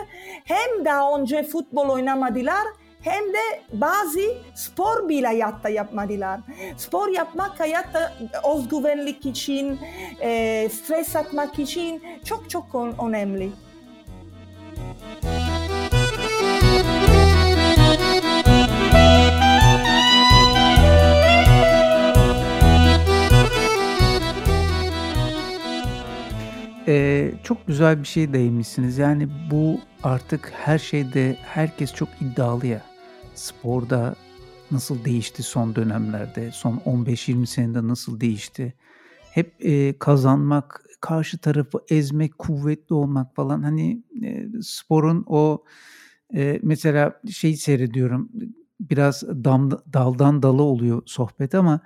hem 0.44 0.86
daha 0.86 1.20
önce 1.20 1.44
futbol 1.44 1.90
oynamadılar 1.90 2.64
hem 3.02 3.34
de 3.34 3.62
bazı 3.74 4.20
spor 4.56 5.10
bile 5.10 5.28
hayatta 5.28 5.70
yapmadılar. 5.70 6.40
Spor 6.78 7.08
yapmak 7.08 7.60
hayatta 7.60 8.14
özgüvenlik 8.56 9.26
için, 9.26 9.80
e, 10.22 10.70
stres 10.70 11.16
atmak 11.16 11.60
için 11.60 12.04
çok 12.26 12.50
çok 12.50 12.76
önemli. 13.08 13.52
Ee, 15.24 15.37
çok 27.48 27.68
güzel 27.68 28.00
bir 28.00 28.08
şey 28.08 28.34
değinmişsiniz. 28.34 28.98
Yani 28.98 29.28
bu 29.52 29.80
artık 30.04 30.52
her 30.56 30.78
şeyde 30.78 31.38
herkes 31.42 31.94
çok 31.94 32.10
iddialı 32.22 32.68
ya. 32.68 32.82
Sporda 33.36 34.16
nasıl 34.72 35.06
değişti 35.06 35.44
son 35.44 35.76
dönemlerde, 35.76 36.52
son 36.52 36.78
15-20 36.86 37.46
senede 37.46 37.88
nasıl 37.88 38.20
değişti. 38.20 38.74
Hep 39.32 39.54
e, 39.60 40.00
kazanmak, 40.00 40.86
karşı 41.02 41.38
tarafı 41.38 41.80
ezmek, 41.90 42.38
kuvvetli 42.38 42.96
olmak 42.96 43.36
falan. 43.36 43.64
Hani 43.64 44.04
e, 44.24 44.48
sporun 44.62 45.24
o 45.28 45.64
e, 46.36 46.60
mesela 46.64 47.22
şey 47.32 47.56
seyrediyorum 47.56 48.30
biraz 48.80 49.24
dam, 49.24 49.72
daldan 49.94 50.44
dala 50.44 50.62
oluyor 50.62 51.02
sohbet 51.06 51.56
ama 51.56 51.80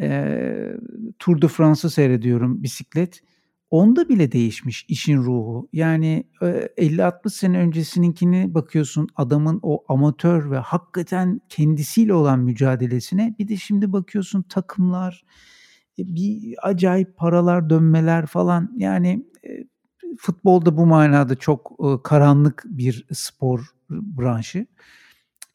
e, 0.00 0.76
Tour 1.18 1.42
de 1.42 1.48
France'ı 1.48 1.90
seyrediyorum 1.90 2.62
bisiklet 2.62 3.22
Onda 3.74 4.08
bile 4.08 4.32
değişmiş 4.32 4.86
işin 4.88 5.16
ruhu. 5.16 5.68
Yani 5.72 6.24
50-60 6.40 7.30
sene 7.30 7.58
öncesininkini 7.58 8.54
bakıyorsun 8.54 9.08
adamın 9.16 9.60
o 9.62 9.84
amatör 9.88 10.50
ve 10.50 10.58
hakikaten 10.58 11.40
kendisiyle 11.48 12.14
olan 12.14 12.38
mücadelesine. 12.38 13.34
Bir 13.38 13.48
de 13.48 13.56
şimdi 13.56 13.92
bakıyorsun 13.92 14.42
takımlar, 14.42 15.24
e, 15.98 16.14
bir 16.14 16.54
acayip 16.62 17.16
paralar 17.16 17.70
dönmeler 17.70 18.26
falan. 18.26 18.72
Yani 18.76 19.26
futbolda 20.18 20.76
bu 20.76 20.86
manada 20.86 21.34
çok 21.34 21.78
karanlık 22.04 22.62
bir 22.66 23.06
spor 23.12 23.74
branşı. 23.90 24.66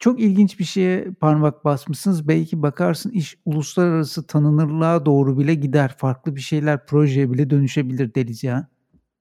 Çok 0.00 0.20
ilginç 0.20 0.58
bir 0.58 0.64
şeye 0.64 1.04
parmak 1.20 1.64
basmışsınız. 1.64 2.28
Belki 2.28 2.62
bakarsın 2.62 3.10
iş 3.10 3.38
uluslararası 3.44 4.26
tanınırlığa 4.26 5.06
doğru 5.06 5.38
bile 5.38 5.54
gider. 5.54 5.94
Farklı 5.98 6.36
bir 6.36 6.40
şeyler 6.40 6.86
projeye 6.86 7.32
bile 7.32 7.50
dönüşebilir 7.50 8.14
deriz 8.14 8.44
ya. 8.44 8.68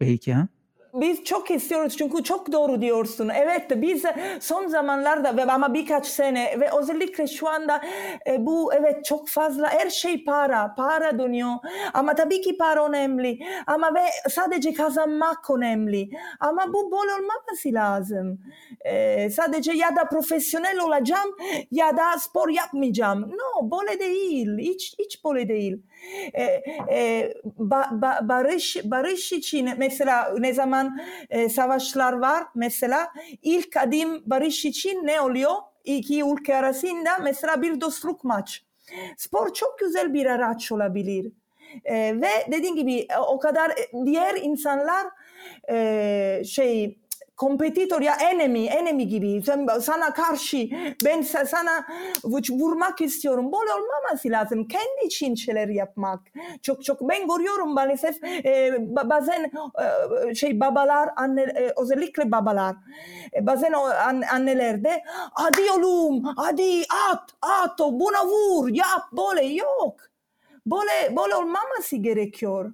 Belki 0.02 0.34
ha? 0.34 0.48
Biz 0.94 1.24
çok 1.24 1.52
istiyoruz 1.52 1.98
çünkü 1.98 2.24
çok 2.24 2.52
doğru 2.52 2.82
diyorsun. 2.82 3.30
Evet 3.36 3.66
biz 3.76 4.04
son 4.40 4.68
zamanlarda 4.68 5.38
ve 5.38 5.52
ama 5.52 5.74
birkaç 5.74 6.08
sene 6.08 6.60
ve 6.60 6.70
özellikle 6.80 7.28
şu 7.28 7.48
anda 7.50 7.82
e, 8.28 8.46
bu 8.46 8.74
evet 8.74 9.06
çok 9.06 9.30
fazla 9.30 9.70
her 9.70 9.90
şey 9.90 10.24
para, 10.24 10.76
para 10.76 11.20
dönüyor. 11.20 11.54
Ama 11.94 12.16
tabii 12.16 12.42
ki 12.42 12.58
para 12.58 12.88
önemli. 12.88 13.40
Ama 13.68 13.96
ve 13.96 14.30
sadece 14.30 14.74
kazanmak 14.74 15.50
önemli. 15.50 16.10
Ama 16.40 16.74
bu 16.74 16.92
bol 16.92 17.08
olmaması 17.20 17.70
lazım. 17.74 18.40
E, 18.82 19.30
sadece 19.30 19.72
ya 19.72 19.96
da 19.96 20.06
profesyonel 20.06 20.80
olacağım 20.80 21.36
ya 21.72 21.98
da 21.98 22.20
spor 22.20 22.50
yapmayacağım. 22.50 23.22
No, 23.22 23.72
böyle 23.72 24.00
değil. 24.00 24.58
Hiç, 24.58 24.96
hiç 25.00 25.26
böyle 25.26 25.50
değil. 25.50 25.84
E, 26.34 26.44
e, 26.92 27.34
ba, 27.58 27.90
ba, 27.92 28.20
barış 28.24 28.78
barış 28.84 29.32
için 29.32 29.70
mesela 29.78 30.34
ne 30.38 30.54
zaman 30.54 31.00
e, 31.30 31.50
savaşlar 31.50 32.14
var 32.14 32.44
mesela 32.56 33.14
ilk 33.42 33.78
adım 33.78 34.24
barış 34.26 34.66
için 34.66 35.08
ne 35.08 35.22
oluyor? 35.22 35.52
İki 35.84 36.24
ülke 36.24 36.56
arasında 36.56 37.18
mesela 37.24 37.62
bir 37.62 37.82
dostluk 37.82 38.24
maç. 38.24 38.64
Spor 39.18 39.54
çok 39.54 39.80
güzel 39.80 40.14
bir 40.14 40.26
araç 40.26 40.72
olabilir. 40.72 41.32
E, 41.86 42.22
ve 42.22 42.52
dediğim 42.52 42.76
gibi 42.76 43.08
o 43.28 43.40
kadar 43.40 43.72
diğer 44.06 44.36
insanlar 44.36 45.08
e, 45.70 46.42
şey 46.46 46.99
kompetitor 47.40 48.02
ya 48.02 48.16
enemy, 48.16 48.68
enemy 48.68 49.08
gibi 49.08 49.42
sana 49.82 50.14
karşı 50.14 50.70
ben 51.06 51.22
sana 51.22 51.86
vurmak 52.50 53.02
istiyorum. 53.02 53.52
Böyle 53.52 53.74
olmaması 53.74 54.30
lazım. 54.30 54.68
Kendi 54.68 55.06
için 55.06 55.36
şeyler 55.36 55.68
yapmak. 55.68 56.20
Çok 56.62 56.84
çok 56.84 57.02
ben 57.02 57.28
görüyorum 57.28 57.74
maalesef 57.74 58.24
e, 58.24 58.78
bazen 59.10 59.52
e, 60.30 60.36
şey 60.36 60.60
babalar 60.60 61.10
anne 61.16 61.42
e, 61.42 61.74
özellikle 61.82 62.32
babalar 62.32 62.76
e, 63.36 63.46
bazen 63.46 63.74
o 63.74 63.84
an, 63.84 64.22
annelerde 64.34 65.04
hadi 65.34 65.72
oğlum 65.72 66.24
hadi 66.24 66.82
at 67.10 67.30
at 67.42 67.80
buna 67.80 68.26
vur 68.26 68.70
yap 68.70 69.04
böyle 69.18 69.46
yok. 69.46 70.00
Böyle 70.66 71.16
böyle 71.18 71.36
olmaması 71.36 71.96
gerekiyor. 71.96 72.74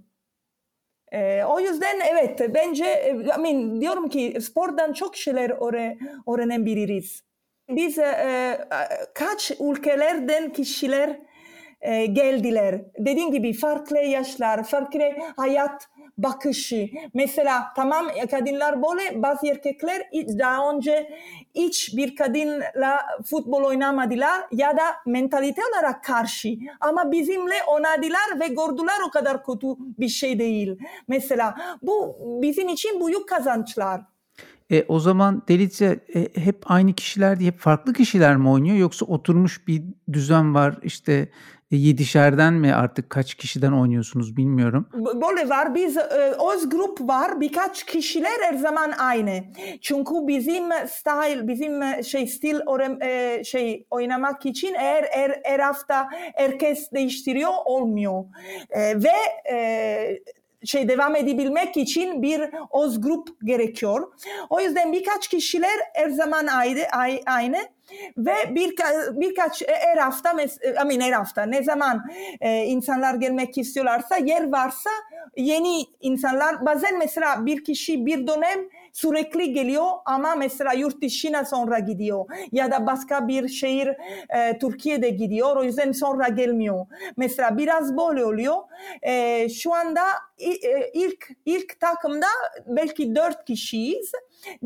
E, 1.16 1.44
o 1.46 1.60
yüzden 1.60 2.00
evet 2.12 2.42
bence 2.54 3.16
I 3.38 3.42
mean, 3.42 3.82
diyorum 3.82 4.10
ki 4.10 4.38
spordan 4.42 4.94
çok 4.94 5.18
şeyler 5.18 5.68
öğre, 5.68 5.98
öğrenebiliriz. 6.28 7.24
Biz 7.70 8.00
e, 8.00 8.68
kaç 9.14 9.52
ülkelerden 9.60 10.54
kişiler 10.54 11.20
e, 11.82 12.06
geldiler. 12.06 12.82
Dediğim 13.00 13.32
gibi 13.32 13.54
farklı 13.54 13.98
yaşlar, 13.98 14.64
farklı 14.64 15.02
hayat 15.38 15.88
bakışı. 16.18 16.90
Mesela 17.14 17.74
tamam 17.76 18.08
kadınlar 18.32 18.84
böyle 18.84 19.24
bazı 19.24 19.48
erkekler 19.48 20.02
daha 20.14 20.72
önce 20.72 21.20
hiç 21.56 21.98
bir 21.98 22.16
kadınla 22.16 23.06
futbol 23.26 23.64
oynamadılar 23.64 24.42
ya 24.52 24.78
da 24.78 24.84
mentalite 25.06 25.62
olarak 25.72 26.04
karşı. 26.04 26.50
Ama 26.80 27.12
bizimle 27.12 27.56
oynadılar 27.68 28.40
ve 28.40 28.48
gördüler 28.48 29.00
o 29.08 29.12
kadar 29.12 29.46
kötü 29.46 29.68
bir 30.00 30.10
şey 30.10 30.40
değil. 30.40 30.78
Mesela 31.08 31.56
bu 31.82 32.18
bizim 32.42 32.70
için 32.70 33.08
büyük 33.08 33.30
kazançlar. 33.30 34.02
E, 34.72 34.86
o 34.88 35.00
zaman 35.00 35.42
Delitze 35.48 36.00
e, 36.16 36.42
hep 36.42 36.64
aynı 36.66 36.94
kişiler 36.94 37.40
değil, 37.40 37.52
hep 37.52 37.60
farklı 37.60 37.94
kişiler 37.94 38.38
mi 38.38 38.50
oynuyor 38.50 38.78
yoksa 38.78 39.06
oturmuş 39.06 39.68
bir 39.68 39.84
düzen 40.14 40.56
var 40.56 40.78
işte 40.84 41.14
e, 41.14 41.30
yedişerden 41.72 42.54
mi 42.54 42.74
artık 42.74 43.10
kaç 43.10 43.36
kişiden 43.36 43.72
oynuyorsunuz 43.72 44.38
bilmiyorum. 44.38 44.90
Böyle 44.94 45.50
var 45.50 45.76
biz 45.76 45.98
e, 45.98 46.02
öz 46.54 46.70
grup 46.70 47.02
var 47.02 47.42
birkaç 47.42 47.84
kişiler 47.84 48.42
her 48.42 48.54
zaman 48.54 48.92
aynı. 48.92 49.44
Çünkü 49.82 50.14
bizim 50.28 50.64
style 50.88 51.48
bizim 51.48 52.04
şey 52.04 52.28
stil 52.28 52.60
e, 53.02 53.44
şey 53.44 53.88
oynamak 53.90 54.46
için 54.46 54.74
her, 54.74 55.04
her, 55.12 55.40
her 55.44 55.60
hafta 55.60 56.10
herkes 56.12 56.92
değiştiriyor 56.92 57.52
olmuyor. 57.66 58.24
E, 58.70 59.04
ve 59.04 59.16
e, 59.52 60.20
şey 60.66 60.90
devam 60.90 61.16
edebilmek 61.16 61.78
için 61.78 62.22
bir 62.22 62.42
öz 62.84 63.02
grup 63.02 63.28
gerekiyor. 63.44 64.12
O 64.50 64.62
yüzden 64.62 64.94
birkaç 64.94 65.28
kişiler 65.28 65.80
her 65.94 66.10
zaman 66.10 66.48
aynı 67.26 67.58
ve 68.18 68.56
bir, 68.56 68.76
birkaç 69.12 69.62
e, 69.62 69.66
her 69.68 69.98
hafta, 69.98 70.32
I 70.32 70.86
mean 70.86 71.02
her 71.02 71.12
hafta 71.12 71.44
ne 71.44 71.64
zaman 71.64 72.04
e, 72.42 72.64
insanlar 72.64 73.16
gelmek 73.16 73.58
istiyorlarsa 73.58 74.18
yer 74.18 74.52
varsa 74.52 74.90
yeni 75.38 75.86
insanlar 76.02 76.66
bazen 76.66 76.98
mesela 76.98 77.46
bir 77.46 77.64
kişi 77.64 78.06
bir 78.06 78.28
dönem 78.28 78.60
sürekli 78.94 79.54
geliyor 79.54 79.86
ama 80.06 80.36
mesela 80.36 80.74
yurt 80.74 81.02
dışına 81.02 81.46
sonra 81.46 81.80
gidiyor 81.80 82.26
ya 82.52 82.72
da 82.72 82.88
başka 82.88 83.28
bir 83.28 83.48
şehir 83.48 83.88
e, 84.30 84.60
Türkiye'de 84.60 85.10
gidiyor 85.10 85.56
o 85.58 85.64
yüzden 85.64 85.92
sonra 85.92 86.28
gelmiyor. 86.28 86.86
Mesela 87.18 87.58
biraz 87.58 87.98
böyle 87.98 88.26
oluyor. 88.26 88.56
E, 89.02 89.50
şu 89.50 89.74
anda 89.74 90.02
e, 90.38 90.52
ilk 90.94 91.30
ilk 91.46 91.80
takımda 91.80 92.28
belki 92.68 93.16
dört 93.16 93.46
kişiyiz. 93.46 94.12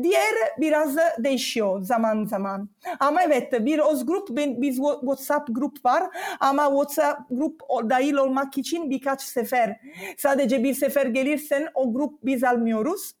Diğer 0.02 0.34
biraz 0.58 0.96
değişiyor 1.18 1.82
zaman 1.82 2.24
zaman. 2.24 2.68
Ama 3.00 3.22
evet 3.22 3.52
bir 3.66 3.78
öz 3.78 4.06
grup 4.06 4.28
biz 4.36 4.76
WhatsApp 4.76 5.48
grup 5.50 5.84
var 5.84 6.02
ama 6.40 6.66
WhatsApp 6.66 7.20
grup 7.30 7.60
dahil 7.90 8.14
olmak 8.14 8.58
için 8.58 8.90
birkaç 8.90 9.22
sefer. 9.22 9.76
Sadece 10.16 10.64
bir 10.64 10.74
sefer 10.74 11.06
gelirsen 11.06 11.68
o 11.74 11.94
grup 11.94 12.18
biz 12.24 12.44
almıyoruz. 12.44 13.12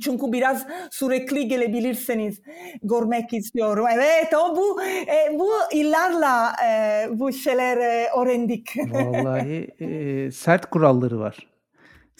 Çünkü 0.00 0.32
biraz 0.32 0.66
sürekli 0.90 1.48
gelebilirseniz 1.48 2.40
görmek 2.82 3.32
istiyorum. 3.32 3.86
Evet, 3.94 4.34
o 4.34 4.56
bu 4.56 4.82
e, 4.82 5.38
bu 5.38 5.50
yıllarla 5.74 6.52
e, 6.66 7.06
bu 7.10 7.32
şeyler 7.32 7.76
e, 7.76 8.08
öğrendik. 8.20 8.76
Vallahi 8.90 9.68
e, 9.80 10.30
sert 10.30 10.66
kuralları 10.66 11.20
var. 11.20 11.49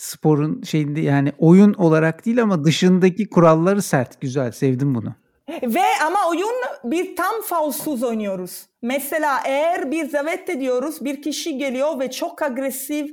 Sporun 0.01 0.63
şeyinde 0.63 1.01
yani 1.01 1.33
oyun 1.39 1.75
olarak 1.75 2.27
değil 2.27 2.43
ama 2.43 2.65
dışındaki 2.65 3.31
kuralları 3.31 3.83
sert. 3.83 4.21
Güzel, 4.21 4.53
sevdim 4.53 4.95
bunu. 4.95 5.15
Ve 5.63 5.83
ama 6.07 6.19
oyun 6.31 6.55
bir 6.85 7.17
tam 7.17 7.41
faulsuz 7.45 8.03
oynuyoruz. 8.03 8.67
Mesela 8.83 9.39
eğer 9.47 9.91
bir 9.91 10.09
zavet 10.09 10.51
ediyoruz 10.51 11.05
bir 11.05 11.23
kişi 11.23 11.59
geliyor 11.59 12.01
ve 12.01 12.11
çok 12.11 12.43
agresif 12.43 13.11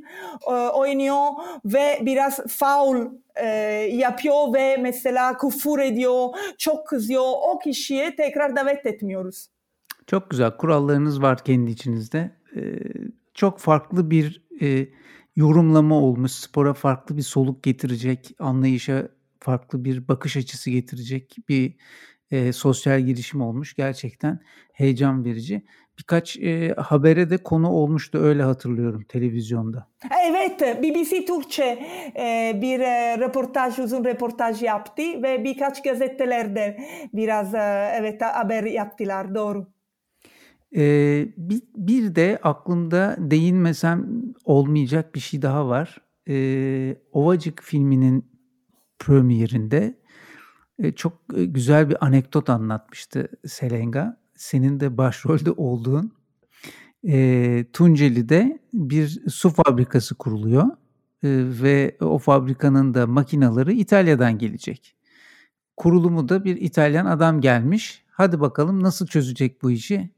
e, 0.48 0.52
oynuyor 0.52 1.28
ve 1.66 2.00
biraz 2.02 2.40
faul 2.48 3.06
e, 3.36 3.48
yapıyor 3.94 4.54
ve 4.54 4.78
mesela 4.78 5.38
küfür 5.38 5.80
ediyor, 5.80 6.30
çok 6.58 6.88
kızıyor. 6.88 7.24
O 7.24 7.60
kişiye 7.60 8.16
tekrar 8.16 8.56
davet 8.56 8.86
etmiyoruz. 8.86 9.48
Çok 10.08 10.30
güzel 10.30 10.58
kurallarınız 10.58 11.22
var 11.22 11.44
kendi 11.44 11.72
içinizde. 11.72 12.32
Ee, 12.56 12.62
çok 13.34 13.60
farklı 13.60 14.12
bir 14.12 14.48
e, 14.62 14.88
yorumlama 15.38 15.96
olmuş. 15.96 16.32
Spora 16.32 16.74
farklı 16.74 17.18
bir 17.18 17.22
soluk 17.22 17.64
getirecek, 17.64 18.36
anlayışa 18.40 19.08
farklı 19.40 19.86
bir 19.86 20.08
bakış 20.08 20.38
açısı 20.38 20.70
getirecek 20.70 21.36
bir 21.50 21.76
e, 22.32 22.54
sosyal 22.54 23.02
girişim 23.02 23.42
olmuş. 23.42 23.76
Gerçekten 23.76 24.40
heyecan 24.74 25.26
verici. 25.26 25.66
Birkaç 26.00 26.38
e, 26.38 26.74
habere 26.78 27.30
de 27.30 27.38
konu 27.38 27.70
olmuştu 27.70 28.18
öyle 28.18 28.44
hatırlıyorum 28.44 29.04
televizyonda. 29.10 29.88
Evet 30.30 30.62
BBC 30.62 31.26
Türkçe 31.26 31.80
e, 32.18 32.60
bir 32.62 32.80
e, 32.80 33.18
röportaj 33.20 33.80
uzun 33.80 34.06
röportaj 34.06 34.62
yaptı 34.62 35.04
ve 35.24 35.44
birkaç 35.44 35.84
gazetelerde 35.84 36.78
biraz 37.14 37.56
e, 37.56 37.92
evet 37.94 38.22
haber 38.22 38.64
yaptılar 38.64 39.36
doğru. 39.36 39.77
Ee, 40.76 41.34
bir, 41.38 41.62
bir 41.76 42.16
de 42.16 42.40
aklımda 42.44 43.16
değinmesem 43.20 44.08
olmayacak 44.46 45.16
bir 45.16 45.20
şey 45.20 45.42
daha 45.42 45.68
var. 45.68 45.98
Ee, 46.30 46.98
Ovacık 47.12 47.64
filminin 47.64 48.26
premierinde 49.00 49.98
e, 50.80 50.92
çok 50.92 51.14
e, 51.36 51.46
güzel 51.46 51.90
bir 51.90 52.06
anekdot 52.06 52.50
anlatmıştı 52.50 53.28
Selenga. 53.46 54.22
Senin 54.36 54.80
de 54.80 54.98
başrolde 54.98 55.52
olduğun 55.52 56.12
e, 57.08 57.66
Tunceli'de 57.74 58.60
bir 58.74 59.22
su 59.30 59.50
fabrikası 59.50 60.16
kuruluyor 60.16 60.66
e, 61.24 61.30
ve 61.62 61.98
o 62.02 62.18
fabrikanın 62.18 62.94
da 62.94 63.08
makinaları 63.08 63.74
İtalya'dan 63.74 64.38
gelecek. 64.38 64.96
Kurulumu 65.78 66.30
da 66.30 66.44
bir 66.44 66.56
İtalyan 66.62 67.06
adam 67.06 67.42
gelmiş. 67.42 68.06
Hadi 68.12 68.40
bakalım 68.40 68.84
nasıl 68.84 69.08
çözecek 69.08 69.64
bu 69.64 69.72
işi? 69.72 70.17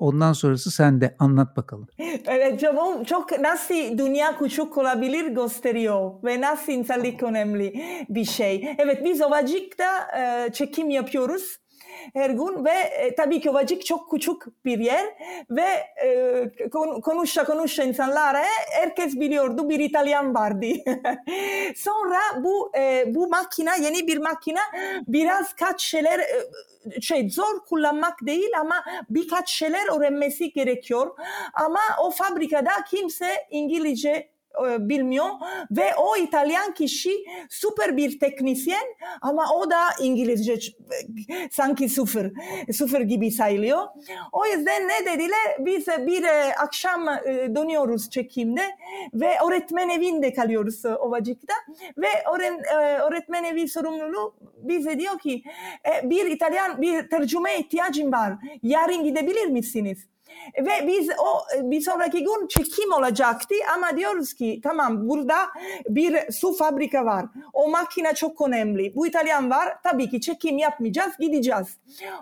Ondan 0.00 0.32
sonrası 0.32 0.70
sende. 0.70 1.16
Anlat 1.18 1.56
bakalım. 1.56 1.88
Evet 2.26 2.60
çok, 2.60 3.06
çok 3.06 3.40
nasıl 3.40 3.74
dünya 3.74 4.38
küçük 4.38 4.78
olabilir 4.78 5.26
gösteriyor 5.26 6.12
ve 6.24 6.40
nasıl 6.40 6.72
insanlık 6.72 7.22
önemli 7.22 7.82
bir 8.08 8.24
şey. 8.24 8.74
Evet 8.78 9.04
biz 9.04 9.22
Ovacık'ta 9.22 10.18
e, 10.18 10.52
çekim 10.52 10.90
yapıyoruz 10.90 11.56
her 12.14 12.30
gün 12.30 12.64
ve 12.64 12.70
e, 12.70 13.14
tabii 13.14 13.40
ki 13.40 13.50
Ovacık 13.50 13.86
çok 13.86 14.10
küçük 14.10 14.64
bir 14.64 14.78
yer 14.78 15.06
ve 15.50 15.68
e, 16.04 16.70
konuşa 17.02 17.44
konuşa 17.44 17.82
insanlara 17.82 18.42
herkes 18.70 19.20
biliyordu 19.20 19.68
bir 19.68 19.78
İtalyan 19.80 20.34
vardı. 20.34 20.66
Sonra 21.76 22.18
bu 22.44 22.72
e, 22.78 23.14
bu 23.14 23.28
makine 23.28 23.70
yeni 23.80 24.06
bir 24.06 24.18
makine 24.18 24.60
biraz 25.06 25.54
kaç 25.54 25.82
şeyler 25.82 26.18
e, 26.18 27.00
şey 27.00 27.30
zor 27.30 27.64
kullanmak 27.68 28.26
değil 28.26 28.50
ama 28.60 28.84
birkaç 29.10 29.50
şeyler 29.50 29.98
öğrenmesi 29.98 30.52
gerekiyor. 30.52 31.16
Ama 31.54 31.80
o 32.02 32.10
fabrikada 32.10 32.70
kimse 32.90 33.46
İngilizce 33.50 34.10
e, 34.10 34.29
bilmiyor 34.78 35.26
ve 35.70 35.94
o 35.96 36.16
İtalyan 36.16 36.74
kişi 36.74 37.10
süper 37.50 37.96
bir 37.96 38.18
teknisyen 38.18 38.84
ama 39.20 39.54
o 39.54 39.70
da 39.70 39.80
İngilizce 40.00 40.58
sanki 41.50 41.88
sıfır 41.88 42.32
sıfır 42.72 43.00
gibi 43.00 43.30
sayılıyor. 43.30 43.86
O 44.32 44.46
yüzden 44.46 44.88
ne 44.88 45.06
dediler 45.06 45.56
biz 45.58 45.86
bir 45.86 46.24
e, 46.24 46.54
akşam 46.54 47.08
e, 47.08 47.18
dönüyoruz 47.54 48.10
çekimde 48.10 48.62
ve 49.14 49.34
öğretmen 49.48 49.88
evinde 49.88 50.32
kalıyoruz 50.32 50.84
Ovacık'ta 50.86 51.54
ve 51.98 52.08
öğretmen 53.00 53.44
evi 53.44 53.68
sorumluluğu 53.68 54.34
bize 54.56 54.98
diyor 54.98 55.18
ki 55.18 55.42
bir 56.04 56.26
İtalyan 56.26 56.82
bir 56.82 57.10
tercüme 57.10 57.58
ihtiyacım 57.58 58.12
var 58.12 58.32
yarın 58.62 59.04
gidebilir 59.04 59.46
misiniz? 59.46 60.06
Ve 60.58 60.86
biz 60.86 61.08
o 61.18 61.60
bir 61.70 61.80
sonraki 61.80 62.18
gün 62.18 62.46
çekim 62.48 62.92
olacaktı 62.92 63.54
ama 63.74 63.96
diyoruz 63.96 64.34
ki 64.34 64.60
tamam 64.62 65.08
burada 65.08 65.36
bir 65.88 66.32
su 66.32 66.52
fabrika 66.52 67.04
var. 67.04 67.26
O 67.52 67.68
makine 67.68 68.14
çok 68.14 68.48
önemli. 68.48 68.92
Bu 68.94 69.06
İtalyan 69.06 69.50
var. 69.50 69.76
Tabii 69.82 70.10
ki 70.10 70.20
çekim 70.20 70.58
yapmayacağız. 70.58 71.12
Gideceğiz. 71.20 71.66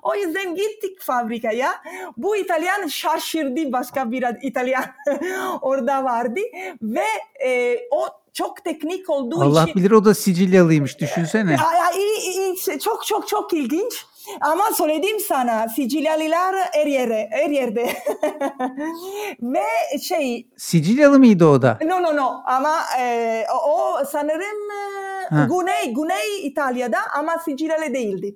O 0.03 0.15
yüzden 0.15 0.55
gittik 0.55 1.01
fabrikaya. 1.01 1.71
Bu 2.17 2.37
İtalyan 2.37 2.87
şaşırdı. 2.87 3.73
Başka 3.73 4.11
bir 4.11 4.25
İtalyan 4.43 4.85
orada 5.61 6.05
vardı. 6.05 6.41
Ve 6.83 7.05
e, 7.45 7.79
o 7.91 8.07
çok 8.33 8.65
teknik 8.65 9.11
olduğu 9.11 9.37
Allah 9.37 9.47
için... 9.47 9.73
Allah 9.73 9.75
bilir 9.75 9.91
o 9.91 10.05
da 10.05 10.15
Sicilyalıymış 10.15 11.01
düşünsene. 11.01 11.51
Ya, 11.51 11.59
ya, 11.73 12.79
çok 12.79 13.07
çok 13.07 13.29
çok 13.29 13.53
ilginç. 13.53 14.05
Ama 14.41 14.65
söyledim 14.77 15.21
sana 15.21 15.69
Sicilyalılar 15.69 16.55
her 16.73 16.87
yere, 16.87 17.29
her 17.31 17.51
yerde. 17.51 17.93
Ve 19.43 19.99
şey... 20.03 20.49
Sicilyalı 20.57 21.19
mıydı 21.19 21.47
o 21.47 21.63
da? 21.63 21.79
No 21.85 22.03
no 22.03 22.17
no 22.17 22.43
ama 22.47 22.77
e, 23.01 23.45
o 23.67 24.05
sanırım 24.05 24.71
e, 24.71 25.47
Güney, 25.47 25.95
Güney 25.95 26.47
İtalya'da 26.47 26.99
ama 27.19 27.39
Sicilyalı 27.39 27.95
değildi. 27.95 28.35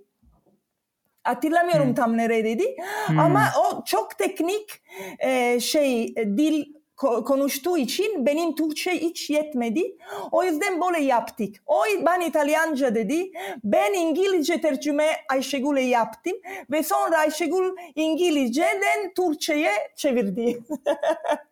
Hatırlamıyorum 1.24 1.86
hmm. 1.86 1.94
tam 1.94 2.16
neredeydi. 2.16 2.76
Hmm. 3.06 3.18
Ama 3.18 3.44
o 3.58 3.84
çok 3.84 4.18
teknik 4.18 4.82
e, 5.18 5.60
şey 5.60 6.16
dil 6.16 6.64
konuştuğu 7.02 7.78
için 7.78 8.26
benim 8.26 8.54
Türkçe 8.54 8.92
hiç 8.92 9.30
yetmedi. 9.30 9.96
O 10.32 10.44
yüzden 10.44 10.80
böyle 10.80 11.04
yaptık. 11.04 11.56
O 11.66 11.84
ben 12.06 12.20
İtalyanca 12.20 12.94
dedi. 12.94 13.32
Ben 13.64 13.92
İngilizce 13.92 14.60
tercüme 14.60 15.10
Ayşegül'e 15.28 15.82
yaptım. 15.82 16.36
Ve 16.70 16.82
sonra 16.82 17.18
Ayşegül 17.18 17.76
İngilizce'den 17.94 19.14
Türkçe'ye 19.16 19.72
çevirdi. 19.96 20.58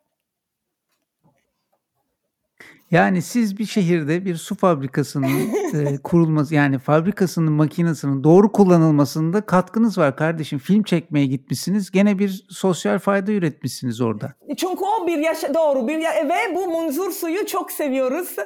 Yani 2.90 3.22
siz 3.22 3.58
bir 3.58 3.66
şehirde 3.66 4.24
bir 4.24 4.34
su 4.36 4.54
fabrikasının 4.54 5.28
e, 5.74 5.98
kurulması 6.04 6.54
yani 6.54 6.78
fabrikasının 6.78 7.52
makinesinin 7.52 8.24
doğru 8.24 8.52
kullanılmasında 8.52 9.40
katkınız 9.40 9.98
var 9.98 10.16
kardeşim. 10.16 10.58
Film 10.58 10.82
çekmeye 10.82 11.26
gitmişsiniz. 11.26 11.90
Gene 11.90 12.18
bir 12.18 12.46
sosyal 12.48 12.98
fayda 12.98 13.32
üretmişsiniz 13.32 14.00
orada. 14.00 14.34
Çünkü 14.56 14.84
o 14.84 15.06
bir 15.06 15.18
yaş 15.18 15.42
doğru 15.54 15.88
bir 15.88 15.98
ya 15.98 16.10
ve 16.28 16.54
bu 16.54 16.66
munzur 16.66 17.10
suyu 17.10 17.46
çok 17.46 17.72
seviyoruz. 17.72 18.36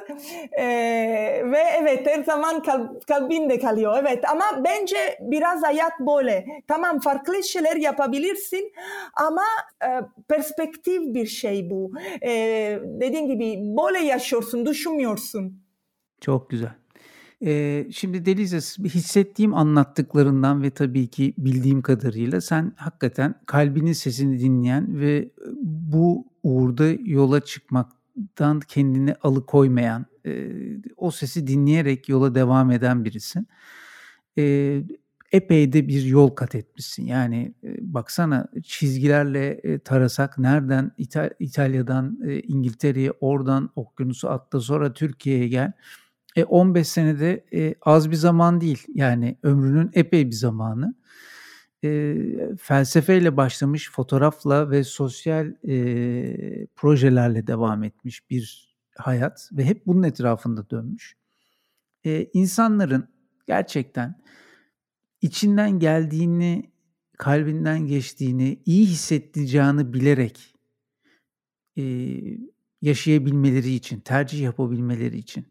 Ee, 0.59 1.41
ve 1.51 1.63
evet 1.81 2.07
her 2.07 2.23
zaman 2.23 2.63
kal 2.63 2.87
kalbinde 3.07 3.59
kalıyor. 3.59 3.97
Evet 4.01 4.29
ama 4.29 4.45
bence 4.65 4.97
biraz 5.21 5.63
hayat 5.63 5.99
böyle. 5.99 6.45
Tamam 6.67 6.99
farklı 6.99 7.43
şeyler 7.43 7.75
yapabilirsin 7.75 8.73
ama 9.15 9.43
e, 9.83 9.89
perspektif 10.27 11.01
bir 11.01 11.25
şey 11.25 11.69
bu. 11.69 11.91
E, 12.21 12.31
dediğim 12.83 13.27
gibi 13.27 13.57
böyle 13.77 13.99
yaşıyor 13.99 14.34
yaşıyorsun, 14.35 14.65
düşünmüyorsun. 14.65 15.63
Çok 16.21 16.49
güzel. 16.49 16.75
Ee, 17.45 17.87
şimdi 17.91 18.25
Delize 18.25 18.57
hissettiğim 18.83 19.53
anlattıklarından 19.53 20.63
ve 20.63 20.69
tabii 20.69 21.07
ki 21.07 21.33
bildiğim 21.37 21.81
kadarıyla 21.81 22.41
sen 22.41 22.73
hakikaten 22.75 23.35
kalbinin 23.45 23.93
sesini 23.93 24.39
dinleyen 24.39 24.99
ve 24.99 25.29
bu 25.61 26.27
uğurda 26.43 26.87
yola 27.03 27.41
çıkmaktan 27.41 28.59
kendini 28.59 29.15
alıkoymayan, 29.15 30.05
e, 30.25 30.51
o 30.97 31.11
sesi 31.11 31.47
dinleyerek 31.47 32.09
yola 32.09 32.35
devam 32.35 32.71
eden 32.71 33.05
birisin. 33.05 33.47
E, 34.37 34.83
epey 35.35 35.73
de 35.73 35.87
bir 35.87 36.03
yol 36.03 36.29
kat 36.29 36.55
etmişsin. 36.55 37.05
Yani 37.05 37.53
e, 37.63 37.93
baksana 37.93 38.47
çizgilerle 38.63 39.49
e, 39.49 39.79
tarasak 39.79 40.37
nereden 40.37 40.91
İtal- 40.97 41.33
İtalya'dan 41.39 42.19
e, 42.27 42.39
İngiltere'ye 42.39 43.11
oradan 43.11 43.69
okyanusu 43.75 44.29
atla 44.29 44.59
sonra 44.59 44.93
Türkiye'ye 44.93 45.47
gel. 45.47 45.71
E, 46.35 46.43
15 46.43 46.87
senede 46.87 47.45
e, 47.53 47.75
az 47.81 48.11
bir 48.11 48.15
zaman 48.15 48.61
değil. 48.61 48.83
Yani 48.93 49.37
ömrünün 49.43 49.91
epey 49.93 50.25
bir 50.27 50.35
zamanı. 50.35 50.95
E, 51.83 52.15
felsefeyle 52.59 53.37
başlamış 53.37 53.91
fotoğrafla 53.91 54.71
ve 54.71 54.83
sosyal 54.83 55.47
e, 55.67 56.67
projelerle 56.75 57.47
devam 57.47 57.83
etmiş 57.83 58.29
bir 58.29 58.75
hayat 58.97 59.49
ve 59.51 59.65
hep 59.65 59.85
bunun 59.85 60.03
etrafında 60.03 60.69
dönmüş. 60.69 61.15
E, 62.05 62.29
insanların 62.33 63.07
gerçekten 63.47 64.15
içinden 65.21 65.79
geldiğini, 65.79 66.71
kalbinden 67.17 67.87
geçtiğini, 67.87 68.61
iyi 68.65 68.85
hissettireceğini 68.85 69.93
bilerek 69.93 70.55
e, 71.77 71.83
yaşayabilmeleri 72.81 73.73
için, 73.73 73.99
tercih 73.99 74.41
yapabilmeleri 74.41 75.17
için 75.17 75.45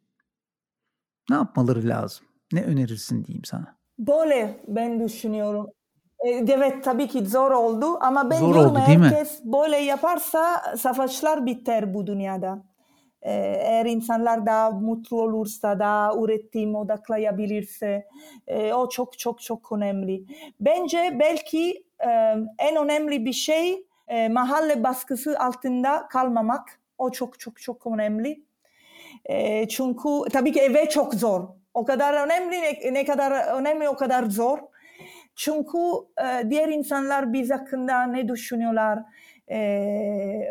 ne 1.31 1.37
yapmaları 1.37 1.89
lazım? 1.89 2.27
Ne 2.53 2.63
önerirsin 2.63 3.25
diyeyim 3.25 3.45
sana? 3.45 3.77
Böyle 3.99 4.65
ben 4.69 5.01
düşünüyorum. 5.05 5.67
Evet 6.49 6.85
tabii 6.85 7.09
ki 7.09 7.27
zor 7.27 7.51
oldu 7.51 7.99
ama 8.01 8.31
ben 8.31 8.39
zor 8.39 8.55
diyorum 8.55 8.71
oldu, 8.71 8.79
herkes 8.79 9.41
böyle 9.45 9.77
yaparsa 9.77 10.63
savaşlar 10.77 11.47
biter 11.47 11.95
bu 11.95 12.07
dünyada 12.07 12.65
eğer 13.25 13.87
insanlar 13.87 14.47
daha 14.47 14.71
mutlu 14.71 15.23
olursa, 15.23 15.79
daha 15.79 16.13
üretim 16.15 16.75
odaklayabilirse 16.75 18.09
o 18.75 18.89
çok 18.89 19.19
çok 19.19 19.41
çok 19.41 19.73
önemli. 19.73 20.25
Bence 20.61 21.17
belki 21.21 21.85
en 22.59 22.77
önemli 22.77 23.25
bir 23.25 23.33
şey 23.33 23.87
mahalle 24.31 24.85
baskısı 24.85 25.39
altında 25.39 26.09
kalmamak. 26.09 26.81
O 26.99 27.11
çok 27.11 27.41
çok 27.41 27.61
çok 27.61 27.87
önemli. 27.87 28.45
Çünkü 29.69 30.09
tabii 30.33 30.53
ki 30.53 30.61
eve 30.61 30.89
çok 30.89 31.15
zor. 31.15 31.49
O 31.75 31.85
kadar 31.85 32.27
önemli 32.27 32.61
ne 32.95 33.05
kadar 33.05 33.61
önemli 33.61 33.89
o 33.89 33.97
kadar 33.97 34.25
zor. 34.25 34.59
Çünkü 35.37 35.79
diğer 36.51 36.69
insanlar 36.69 37.33
biz 37.33 37.51
hakkında 37.51 38.03
ne 38.03 38.29
düşünüyorlar? 38.29 38.99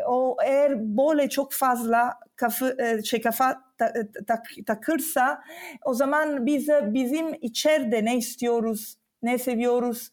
o 0.06 0.36
eğer 0.44 0.96
böyle 0.96 1.28
çok 1.28 1.52
fazla 1.52 2.18
kafa, 2.36 3.02
şey, 3.02 3.20
kafa 3.20 3.60
tak, 3.78 3.96
tak, 4.26 4.46
takırsa 4.66 5.42
o 5.84 5.94
zaman 5.94 6.46
biz 6.46 6.68
bizim 6.68 7.34
içeride 7.40 8.04
ne 8.04 8.16
istiyoruz, 8.16 8.96
ne 9.22 9.38
seviyoruz 9.38 10.12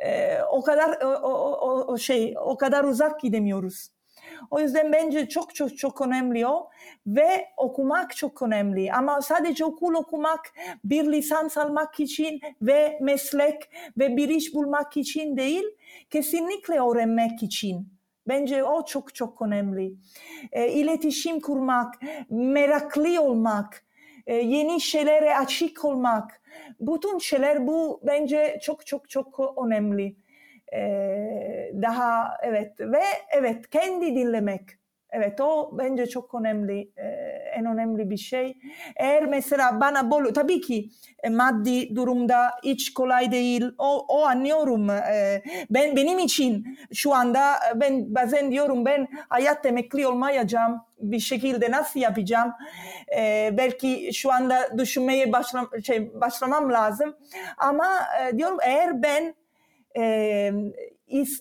e, 0.00 0.42
o 0.42 0.62
kadar 0.62 1.02
o, 1.02 1.08
o, 1.08 1.92
o 1.92 1.98
şey 1.98 2.34
o 2.38 2.56
kadar 2.56 2.84
uzak 2.84 3.20
gidemiyoruz. 3.20 3.90
O 4.50 4.60
yüzden 4.60 4.92
bence 4.92 5.28
çok 5.28 5.54
çok 5.54 5.78
çok 5.78 6.00
önemli 6.00 6.46
o 6.46 6.70
ve 7.06 7.46
okumak 7.56 8.16
çok 8.16 8.42
önemli. 8.42 8.92
Ama 8.92 9.22
sadece 9.22 9.64
okul 9.64 9.94
okumak, 9.94 10.40
bir 10.84 11.12
lisans 11.12 11.58
almak 11.58 12.00
için 12.00 12.40
ve 12.62 12.98
meslek 13.00 13.70
ve 13.98 14.16
bir 14.16 14.28
iş 14.28 14.54
bulmak 14.54 14.96
için 14.96 15.36
değil, 15.36 15.64
kesinlikle 16.10 16.80
öğrenmek 16.80 17.42
için. 17.42 17.99
Bence 18.30 18.64
o 18.64 18.84
çok 18.84 19.14
çok 19.14 19.42
önemli. 19.42 19.92
E, 20.52 20.68
iletişim 20.68 21.40
kurmak, 21.40 21.94
meraklı 22.30 23.22
olmak, 23.22 23.84
e, 24.26 24.34
yeni 24.34 24.80
şeylere 24.80 25.36
açık 25.36 25.84
olmak. 25.84 26.42
Bütün 26.80 27.18
şeyler 27.18 27.66
bu 27.66 28.00
bence 28.06 28.58
çok 28.62 28.86
çok 28.86 29.08
çok 29.10 29.58
önemli. 29.66 30.16
E, 30.72 30.80
daha 31.82 32.36
evet 32.42 32.80
ve 32.80 33.02
evet 33.32 33.70
kendi 33.70 34.06
dinlemek. 34.16 34.79
Evet 35.12 35.40
o 35.40 35.78
bence 35.78 36.06
çok 36.06 36.34
önemli, 36.34 36.90
e, 36.96 37.06
en 37.56 37.66
önemli 37.66 38.10
bir 38.10 38.16
şey. 38.16 38.56
Eğer 38.96 39.26
mesela 39.26 39.80
bana 39.80 40.10
bol, 40.10 40.24
tabii 40.34 40.60
ki 40.60 40.90
e, 41.22 41.28
maddi 41.28 41.96
durumda 41.96 42.50
hiç 42.64 42.94
kolay 42.94 43.32
değil. 43.32 43.64
O, 43.78 44.06
o 44.08 44.24
anlıyorum. 44.24 44.90
E, 44.90 45.42
ben 45.70 45.96
benim 45.96 46.18
için 46.18 46.78
şu 46.92 47.14
anda 47.14 47.54
ben 47.74 48.14
bazen 48.14 48.50
diyorum 48.50 48.84
ben 48.84 49.08
hayat 49.28 49.66
emekli 49.66 50.06
olmayacağım 50.06 50.80
bir 51.00 51.20
şekilde 51.20 51.70
nasıl 51.70 52.00
yapacağım? 52.00 52.52
Belki 53.52 54.10
şu 54.14 54.32
anda 54.32 54.78
düşünmeye 54.78 55.32
başlam 55.32 55.70
şey, 55.84 56.20
başlamam 56.20 56.72
lazım. 56.72 57.16
Ama 57.58 57.88
diyorum 58.36 58.58
eğer 58.62 59.02
ben 59.02 59.34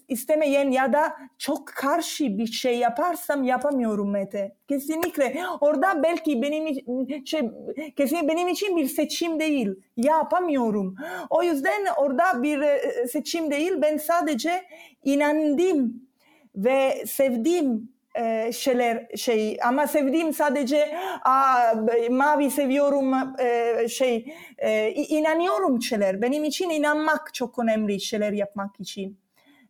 istemeyen 0.08 0.72
ya 0.72 0.94
da 0.94 1.14
çok 1.38 1.68
karşı 1.68 2.38
bir 2.38 2.48
şey 2.48 2.78
yaparsam 2.78 3.44
yapamıyorum 3.44 4.12
Mete. 4.12 4.56
Kesinlikle. 4.68 5.42
Orada 5.62 6.04
belki 6.04 6.42
benim 6.42 6.68
şey, 7.26 7.52
kesinlikle 7.96 8.28
benim 8.28 8.48
için 8.48 8.78
bir 8.78 8.88
seçim 8.88 9.40
değil. 9.40 9.76
Yapamıyorum. 9.98 10.96
O 11.30 11.44
yüzden 11.44 11.86
orada 11.98 12.44
bir 12.44 12.60
e, 12.62 13.08
seçim 13.08 13.52
değil. 13.52 13.72
Ben 13.82 13.98
sadece 13.98 14.64
inandım 15.04 16.10
ve 16.56 17.04
sevdiğim 17.06 17.90
e, 18.16 18.52
şeyler 18.52 19.08
şey 19.16 19.58
ama 19.66 19.88
sevdiğim 19.88 20.34
sadece 20.34 20.98
aa, 21.24 21.74
mavi 22.10 22.52
seviyorum 22.52 23.14
e, 23.40 23.88
şey 23.90 24.34
inanıyorum 25.10 25.82
şeyler 25.82 26.22
benim 26.22 26.44
için 26.44 26.70
inanmak 26.70 27.34
çok 27.34 27.60
önemli 27.60 28.02
şeyler 28.02 28.32
yapmak 28.32 28.80
için 28.80 29.18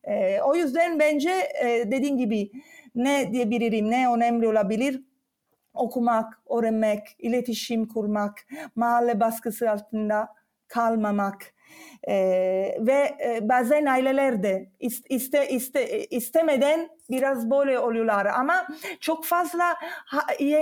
e, 0.10 0.42
o 0.42 0.56
yüzden 0.56 1.00
bence 1.00 1.32
e, 1.64 1.92
dediğim 1.92 2.18
gibi 2.18 2.52
ne 2.96 3.34
diyebilirim, 3.34 3.92
ne 3.92 4.10
önemli 4.10 4.48
olabilir? 4.48 5.04
Okumak, 5.74 6.40
öğrenmek, 6.50 7.16
iletişim 7.20 7.88
kurmak, 7.88 8.34
mahalle 8.76 9.20
baskısı 9.20 9.72
altında 9.72 10.28
kalmamak. 10.68 11.54
Ee, 12.08 12.78
ve 12.80 13.18
e, 13.26 13.50
bazen 13.50 13.86
aileler 13.86 14.44
de 14.44 14.72
iste, 15.10 15.50
iste, 15.50 16.06
istemeden 16.06 16.90
biraz 17.10 17.50
böyle 17.50 17.80
oluyorlar 17.80 18.26
ama 18.26 18.68
çok 19.00 19.26
fazla 19.26 19.76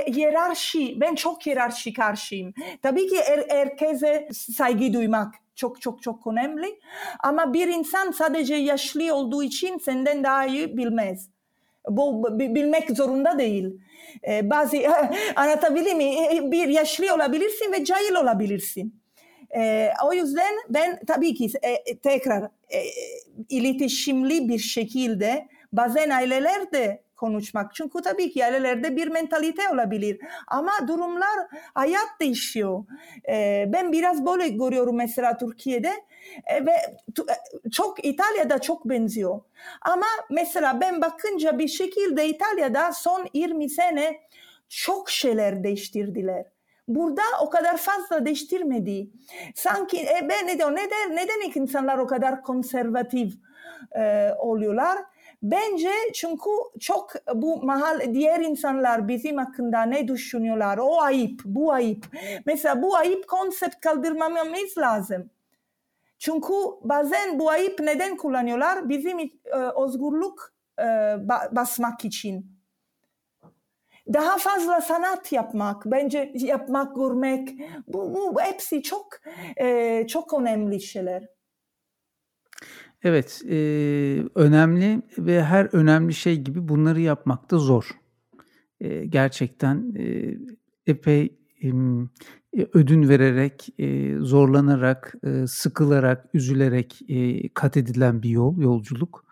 hiyerarşi, 0.08 1.02
ben 1.02 1.16
çok 1.16 1.46
hiyerarşi 1.46 1.94
karşıyım. 1.94 2.54
Tabii 2.82 3.08
ki 3.08 3.18
her, 3.26 3.46
herkese 3.50 4.30
saygı 4.32 4.94
duymak 4.94 5.36
çok 5.58 5.82
çok 5.82 6.02
çok 6.02 6.28
önemli. 6.28 6.80
Ama 7.20 7.54
bir 7.54 7.68
insan 7.68 8.12
sadece 8.12 8.56
yaşlı 8.56 9.16
olduğu 9.16 9.44
için 9.44 9.78
senden 9.78 10.24
daha 10.24 10.46
iyi 10.46 10.78
bilmez. 10.78 11.30
Bu 11.90 12.40
bilmek 12.40 12.92
zorunda 12.92 13.40
değil. 13.40 13.80
Ee, 14.28 14.50
bazı 14.50 14.78
anlatabilir 15.36 15.94
mi? 15.94 16.16
Bir 16.52 16.68
yaşlı 16.68 17.16
olabilirsin 17.16 17.72
ve 17.72 17.86
cahil 17.86 18.16
olabilirsin. 18.16 19.02
E, 19.56 19.90
o 20.06 20.14
yüzden 20.14 20.56
ben 20.70 21.00
tabii 21.08 21.34
ki 21.34 21.50
e, 21.62 21.98
tekrar 21.98 22.44
e, 22.44 22.84
iletişimli 23.50 24.50
bir 24.50 24.60
şekilde 24.60 25.48
bazen 25.72 26.10
aileler 26.10 26.72
de 26.72 27.04
konuşmak. 27.18 27.76
Çünkü 27.76 28.02
tabii 28.02 28.32
ki 28.32 28.46
ailelerde 28.46 28.96
bir 28.96 29.08
mentalite 29.08 29.70
olabilir. 29.70 30.20
Ama 30.48 30.72
durumlar 30.88 31.48
hayat 31.74 32.10
değişiyor. 32.22 32.84
Ee, 33.30 33.66
ben 33.74 33.92
biraz 33.92 34.26
böyle 34.26 34.50
görüyorum 34.50 34.96
mesela 34.96 35.38
Türkiye'de 35.38 35.92
ee, 36.46 36.66
ve 36.66 36.72
e, 37.66 37.70
çok 37.70 38.06
İtalya'da 38.06 38.60
çok 38.60 38.90
benziyor. 38.90 39.42
Ama 39.82 40.06
mesela 40.30 40.82
ben 40.82 41.02
bakınca 41.02 41.60
bir 41.60 41.68
şekilde 41.68 42.28
İtalya'da 42.28 42.92
son 42.94 43.28
20 43.34 43.70
sene 43.70 44.20
çok 44.70 45.10
şeyler 45.10 45.64
değiştirdiler. 45.64 46.46
Burada 46.88 47.22
o 47.42 47.50
kadar 47.50 47.78
fazla 47.78 48.26
değiştirmedi. 48.26 49.10
Sanki 49.56 49.98
e, 49.98 50.30
ben 50.30 50.48
ne 50.48 50.58
diyor 50.58 50.72
neden 50.72 51.16
neden 51.16 51.62
insanlar 51.62 51.98
o 51.98 52.08
kadar 52.08 52.42
konservatif 52.42 53.34
e, 53.96 54.32
oluyorlar? 54.40 54.98
Bence 55.44 55.90
çünkü 56.14 56.50
çok 56.80 57.12
bu 57.36 57.64
mahal 57.64 58.14
diğer 58.14 58.40
insanlar 58.40 59.08
bizim 59.08 59.38
hakkında 59.38 59.82
ne 59.84 60.08
düşünüyorlar? 60.08 60.78
O 60.78 61.02
ayıp, 61.02 61.42
bu 61.46 61.74
ayıp. 61.74 62.06
Mesela 62.46 62.82
bu 62.82 62.96
ayıp 62.96 63.28
konsept 63.28 63.80
kaldırmamamız 63.80 64.78
lazım. 64.78 65.30
Çünkü 66.20 66.54
bazen 66.82 67.40
bu 67.40 67.50
ayıp 67.50 67.80
neden 67.80 68.18
kullanıyorlar? 68.18 68.90
Bizim 68.90 69.20
e, 69.20 69.30
özgürlük 69.84 70.40
e, 70.80 70.84
basmak 71.52 72.06
için. 72.06 72.58
Daha 74.14 74.38
fazla 74.38 74.82
sanat 74.82 75.32
yapmak, 75.32 75.86
bence 75.86 76.32
yapmak, 76.36 76.96
görmek, 76.96 77.50
bu, 77.88 78.16
bu 78.16 78.42
hepsi 78.42 78.84
çok 78.84 79.08
e, 79.58 80.08
çok 80.08 80.34
önemli 80.34 80.82
şeyler. 80.82 81.37
Evet, 83.04 83.42
e, 83.50 83.58
önemli 84.36 85.02
ve 85.18 85.44
her 85.44 85.70
önemli 85.72 86.14
şey 86.14 86.42
gibi 86.42 86.68
bunları 86.68 87.02
yapmak 87.02 87.52
da 87.52 87.58
zor. 87.58 87.90
E, 88.80 89.06
gerçekten 89.06 89.96
e, 89.98 90.38
epey 90.88 91.38
e, 91.64 91.72
ödün 92.74 93.10
vererek, 93.10 93.70
e, 93.80 94.16
zorlanarak, 94.20 95.14
e, 95.24 95.48
sıkılarak, 95.48 96.30
üzülerek 96.34 97.00
e, 97.10 97.50
kat 97.50 97.78
edilen 97.78 98.24
bir 98.24 98.30
yol, 98.30 98.58
yolculuk. 98.58 99.26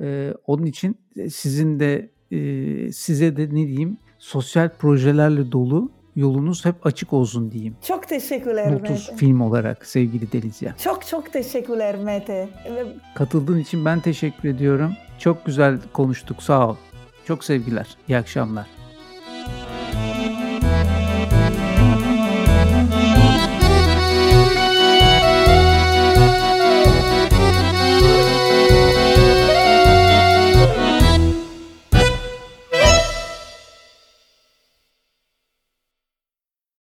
E, 0.00 0.34
onun 0.46 0.66
için 0.66 0.96
sizin 1.30 1.80
de 1.80 2.12
e, 2.30 2.92
size 2.92 3.36
de 3.36 3.42
ne 3.42 3.66
diyeyim 3.66 3.98
sosyal 4.18 4.68
projelerle 4.78 5.52
dolu 5.52 5.92
yolunuz 6.16 6.64
hep 6.64 6.86
açık 6.86 7.12
olsun 7.12 7.50
diyeyim. 7.50 7.76
Çok 7.86 8.08
teşekkürler 8.08 8.72
Lotus 8.72 8.90
Mete. 9.08 9.16
film 9.16 9.40
olarak 9.40 9.86
sevgili 9.86 10.32
Delizya. 10.32 10.76
Çok 10.76 11.06
çok 11.06 11.32
teşekkürler 11.32 11.96
Mete. 11.96 12.48
Katıldığın 13.14 13.58
için 13.58 13.84
ben 13.84 14.00
teşekkür 14.00 14.48
ediyorum. 14.48 14.92
Çok 15.18 15.46
güzel 15.46 15.78
konuştuk 15.92 16.42
sağ 16.42 16.68
ol. 16.68 16.76
Çok 17.26 17.44
sevgiler. 17.44 17.96
İyi 18.08 18.18
akşamlar. 18.18 18.66